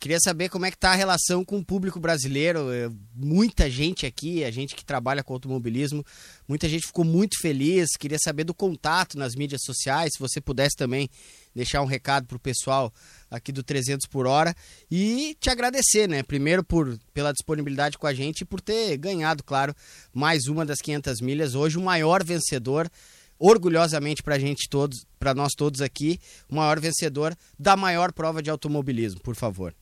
Queria 0.00 0.18
saber 0.18 0.48
como 0.48 0.64
é 0.64 0.70
que 0.70 0.78
tá 0.78 0.92
a 0.92 0.94
relação 0.94 1.44
com 1.44 1.58
o 1.58 1.64
público 1.64 2.00
brasileiro. 2.00 2.72
É, 2.72 2.88
muita 3.14 3.68
gente 3.68 4.06
aqui, 4.06 4.42
a 4.42 4.50
gente 4.50 4.74
que 4.74 4.82
trabalha 4.82 5.22
com 5.22 5.34
automobilismo, 5.34 6.02
muita 6.48 6.66
gente 6.70 6.86
ficou 6.86 7.04
muito 7.04 7.38
feliz. 7.38 7.90
Queria 7.98 8.16
saber 8.18 8.44
do 8.44 8.54
contato 8.54 9.18
nas 9.18 9.34
mídias 9.34 9.60
sociais, 9.62 10.12
se 10.14 10.18
você 10.18 10.40
pudesse 10.40 10.74
também 10.74 11.06
deixar 11.54 11.82
um 11.82 11.84
recado 11.84 12.26
para 12.26 12.38
o 12.38 12.40
pessoal 12.40 12.90
aqui 13.30 13.52
do 13.52 13.62
300 13.62 14.08
por 14.08 14.26
hora 14.26 14.54
e 14.90 15.36
te 15.38 15.50
agradecer, 15.50 16.08
né? 16.08 16.22
Primeiro 16.22 16.64
por 16.64 16.98
pela 17.12 17.30
disponibilidade 17.30 17.98
com 17.98 18.06
a 18.06 18.14
gente 18.14 18.40
e 18.40 18.46
por 18.46 18.62
ter 18.62 18.96
ganhado, 18.96 19.44
claro, 19.44 19.74
mais 20.14 20.46
uma 20.46 20.64
das 20.64 20.78
500 20.80 21.20
milhas. 21.20 21.54
Hoje 21.54 21.76
o 21.76 21.82
maior 21.82 22.24
vencedor 22.24 22.90
orgulhosamente 23.38 24.22
para 24.22 24.38
gente 24.38 24.66
todos, 24.66 25.04
para 25.18 25.34
nós 25.34 25.52
todos 25.54 25.82
aqui, 25.82 26.18
o 26.48 26.54
maior 26.54 26.80
vencedor 26.80 27.36
da 27.58 27.76
maior 27.76 28.12
prova 28.12 28.42
de 28.42 28.48
automobilismo, 28.48 29.20
por 29.20 29.34
favor. 29.34 29.74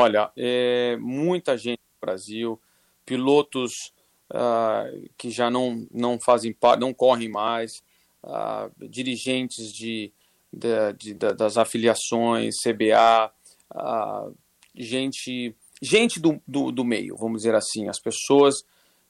Olha, 0.00 0.30
é, 0.36 0.96
muita 1.00 1.58
gente 1.58 1.80
no 1.80 2.06
Brasil, 2.06 2.60
pilotos 3.04 3.92
uh, 4.32 5.10
que 5.18 5.28
já 5.28 5.50
não, 5.50 5.88
não 5.90 6.20
fazem 6.20 6.56
não 6.78 6.94
correm 6.94 7.28
mais, 7.28 7.82
uh, 8.22 8.70
dirigentes 8.88 9.72
de, 9.72 10.12
de, 10.52 10.92
de, 10.92 11.14
das 11.14 11.58
afiliações, 11.58 12.54
CBA, 12.62 13.26
uh, 13.26 13.76
ah, 13.76 14.30
gente, 14.72 15.52
gente 15.82 16.20
do, 16.20 16.40
do, 16.46 16.70
do 16.70 16.84
meio, 16.84 17.16
vamos 17.16 17.38
dizer 17.38 17.56
assim, 17.56 17.88
as 17.88 17.98
pessoas 17.98 18.62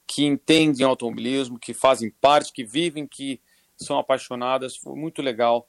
que 0.07 0.25
entendem 0.25 0.87
automobilismo, 0.87 1.59
que 1.59 1.75
fazem 1.75 2.11
parte, 2.19 2.51
que 2.51 2.65
vivem, 2.65 3.07
que 3.07 3.39
são 3.77 3.99
apaixonadas. 3.99 4.73
Foi 4.83 4.99
muito 4.99 5.21
legal 5.21 5.69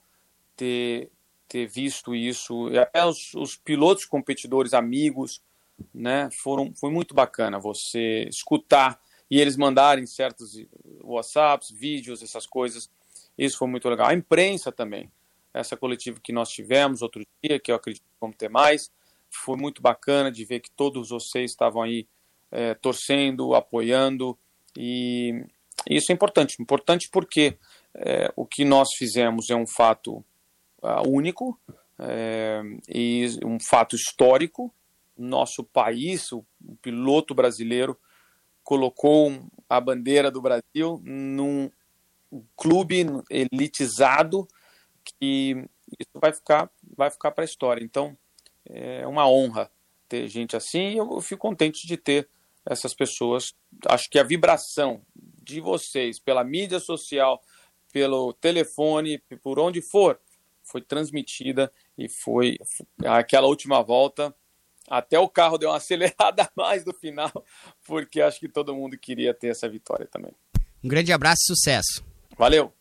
ter, 0.56 1.10
ter 1.50 1.66
visto 1.66 2.14
isso. 2.14 2.70
E 2.70 2.78
até 2.78 3.04
os, 3.04 3.34
os 3.34 3.56
pilotos 3.56 4.04
competidores 4.04 4.72
amigos, 4.72 5.42
né? 5.92 6.28
Foram, 6.42 6.72
foi 6.78 6.90
muito 6.90 7.12
bacana 7.12 7.58
você 7.58 8.28
escutar 8.28 9.00
e 9.28 9.40
eles 9.40 9.56
mandarem 9.56 10.06
certos 10.06 10.52
WhatsApps, 11.02 11.70
vídeos, 11.72 12.22
essas 12.22 12.46
coisas. 12.46 12.88
Isso 13.36 13.58
foi 13.58 13.68
muito 13.68 13.88
legal. 13.88 14.06
A 14.06 14.14
imprensa 14.14 14.70
também. 14.70 15.10
Essa 15.52 15.76
coletiva 15.76 16.20
que 16.22 16.32
nós 16.32 16.48
tivemos 16.50 17.02
outro 17.02 17.26
dia, 17.42 17.58
que 17.58 17.72
eu 17.72 17.76
acredito 17.76 18.02
que 18.02 18.20
vamos 18.20 18.36
ter 18.36 18.48
mais, 18.48 18.90
foi 19.28 19.56
muito 19.56 19.82
bacana 19.82 20.30
de 20.30 20.44
ver 20.44 20.60
que 20.60 20.70
todos 20.70 21.08
vocês 21.08 21.50
estavam 21.50 21.82
aí 21.82 22.06
é, 22.52 22.74
torcendo, 22.74 23.54
apoiando. 23.54 24.38
E 24.76 25.44
isso 25.88 26.12
é 26.12 26.14
importante. 26.14 26.60
Importante 26.60 27.08
porque 27.10 27.56
é, 27.94 28.32
o 28.36 28.46
que 28.46 28.64
nós 28.64 28.90
fizemos 28.96 29.50
é 29.50 29.56
um 29.56 29.66
fato 29.66 30.24
uh, 30.82 31.08
único 31.08 31.58
é, 31.98 32.62
e 32.88 33.28
um 33.44 33.58
fato 33.60 33.94
histórico 33.94 34.72
nosso 35.16 35.62
país, 35.62 36.32
o, 36.32 36.44
o 36.64 36.76
piloto 36.76 37.34
brasileiro, 37.34 37.98
colocou 38.64 39.32
a 39.68 39.80
bandeira 39.80 40.30
do 40.30 40.40
Brasil 40.40 41.00
num 41.04 41.70
clube 42.56 43.04
elitizado 43.28 44.46
que 45.04 45.64
isso 45.98 46.10
vai 46.14 46.32
ficar 46.32 46.70
vai 46.96 47.10
ficar 47.10 47.32
para 47.32 47.44
a 47.44 47.46
história. 47.46 47.84
Então 47.84 48.16
é 48.66 49.06
uma 49.06 49.28
honra 49.28 49.70
ter 50.08 50.28
gente 50.28 50.56
assim 50.56 50.90
e 50.90 50.96
eu 50.96 51.20
fico 51.20 51.48
contente 51.48 51.86
de 51.86 51.96
ter 51.96 52.28
essas 52.64 52.94
pessoas. 52.94 53.54
Acho 53.86 54.08
que 54.08 54.18
a 54.18 54.24
vibração 54.24 55.02
de 55.42 55.60
vocês 55.60 56.18
pela 56.18 56.44
mídia 56.44 56.78
social, 56.78 57.42
pelo 57.92 58.32
telefone, 58.34 59.18
por 59.42 59.58
onde 59.58 59.82
for, 59.82 60.18
foi 60.70 60.80
transmitida 60.80 61.72
e 61.96 62.08
foi 62.08 62.58
aquela 63.04 63.46
última 63.46 63.82
volta. 63.82 64.34
Até 64.88 65.18
o 65.18 65.28
carro 65.28 65.58
deu 65.58 65.70
uma 65.70 65.76
acelerada 65.78 66.44
a 66.44 66.50
mais 66.56 66.84
no 66.84 66.94
final, 66.94 67.32
porque 67.86 68.20
acho 68.20 68.40
que 68.40 68.48
todo 68.48 68.74
mundo 68.74 68.98
queria 68.98 69.34
ter 69.34 69.48
essa 69.48 69.68
vitória 69.68 70.06
também. 70.06 70.32
Um 70.82 70.88
grande 70.88 71.12
abraço 71.12 71.42
e 71.42 71.54
sucesso. 71.54 72.04
Valeu! 72.36 72.72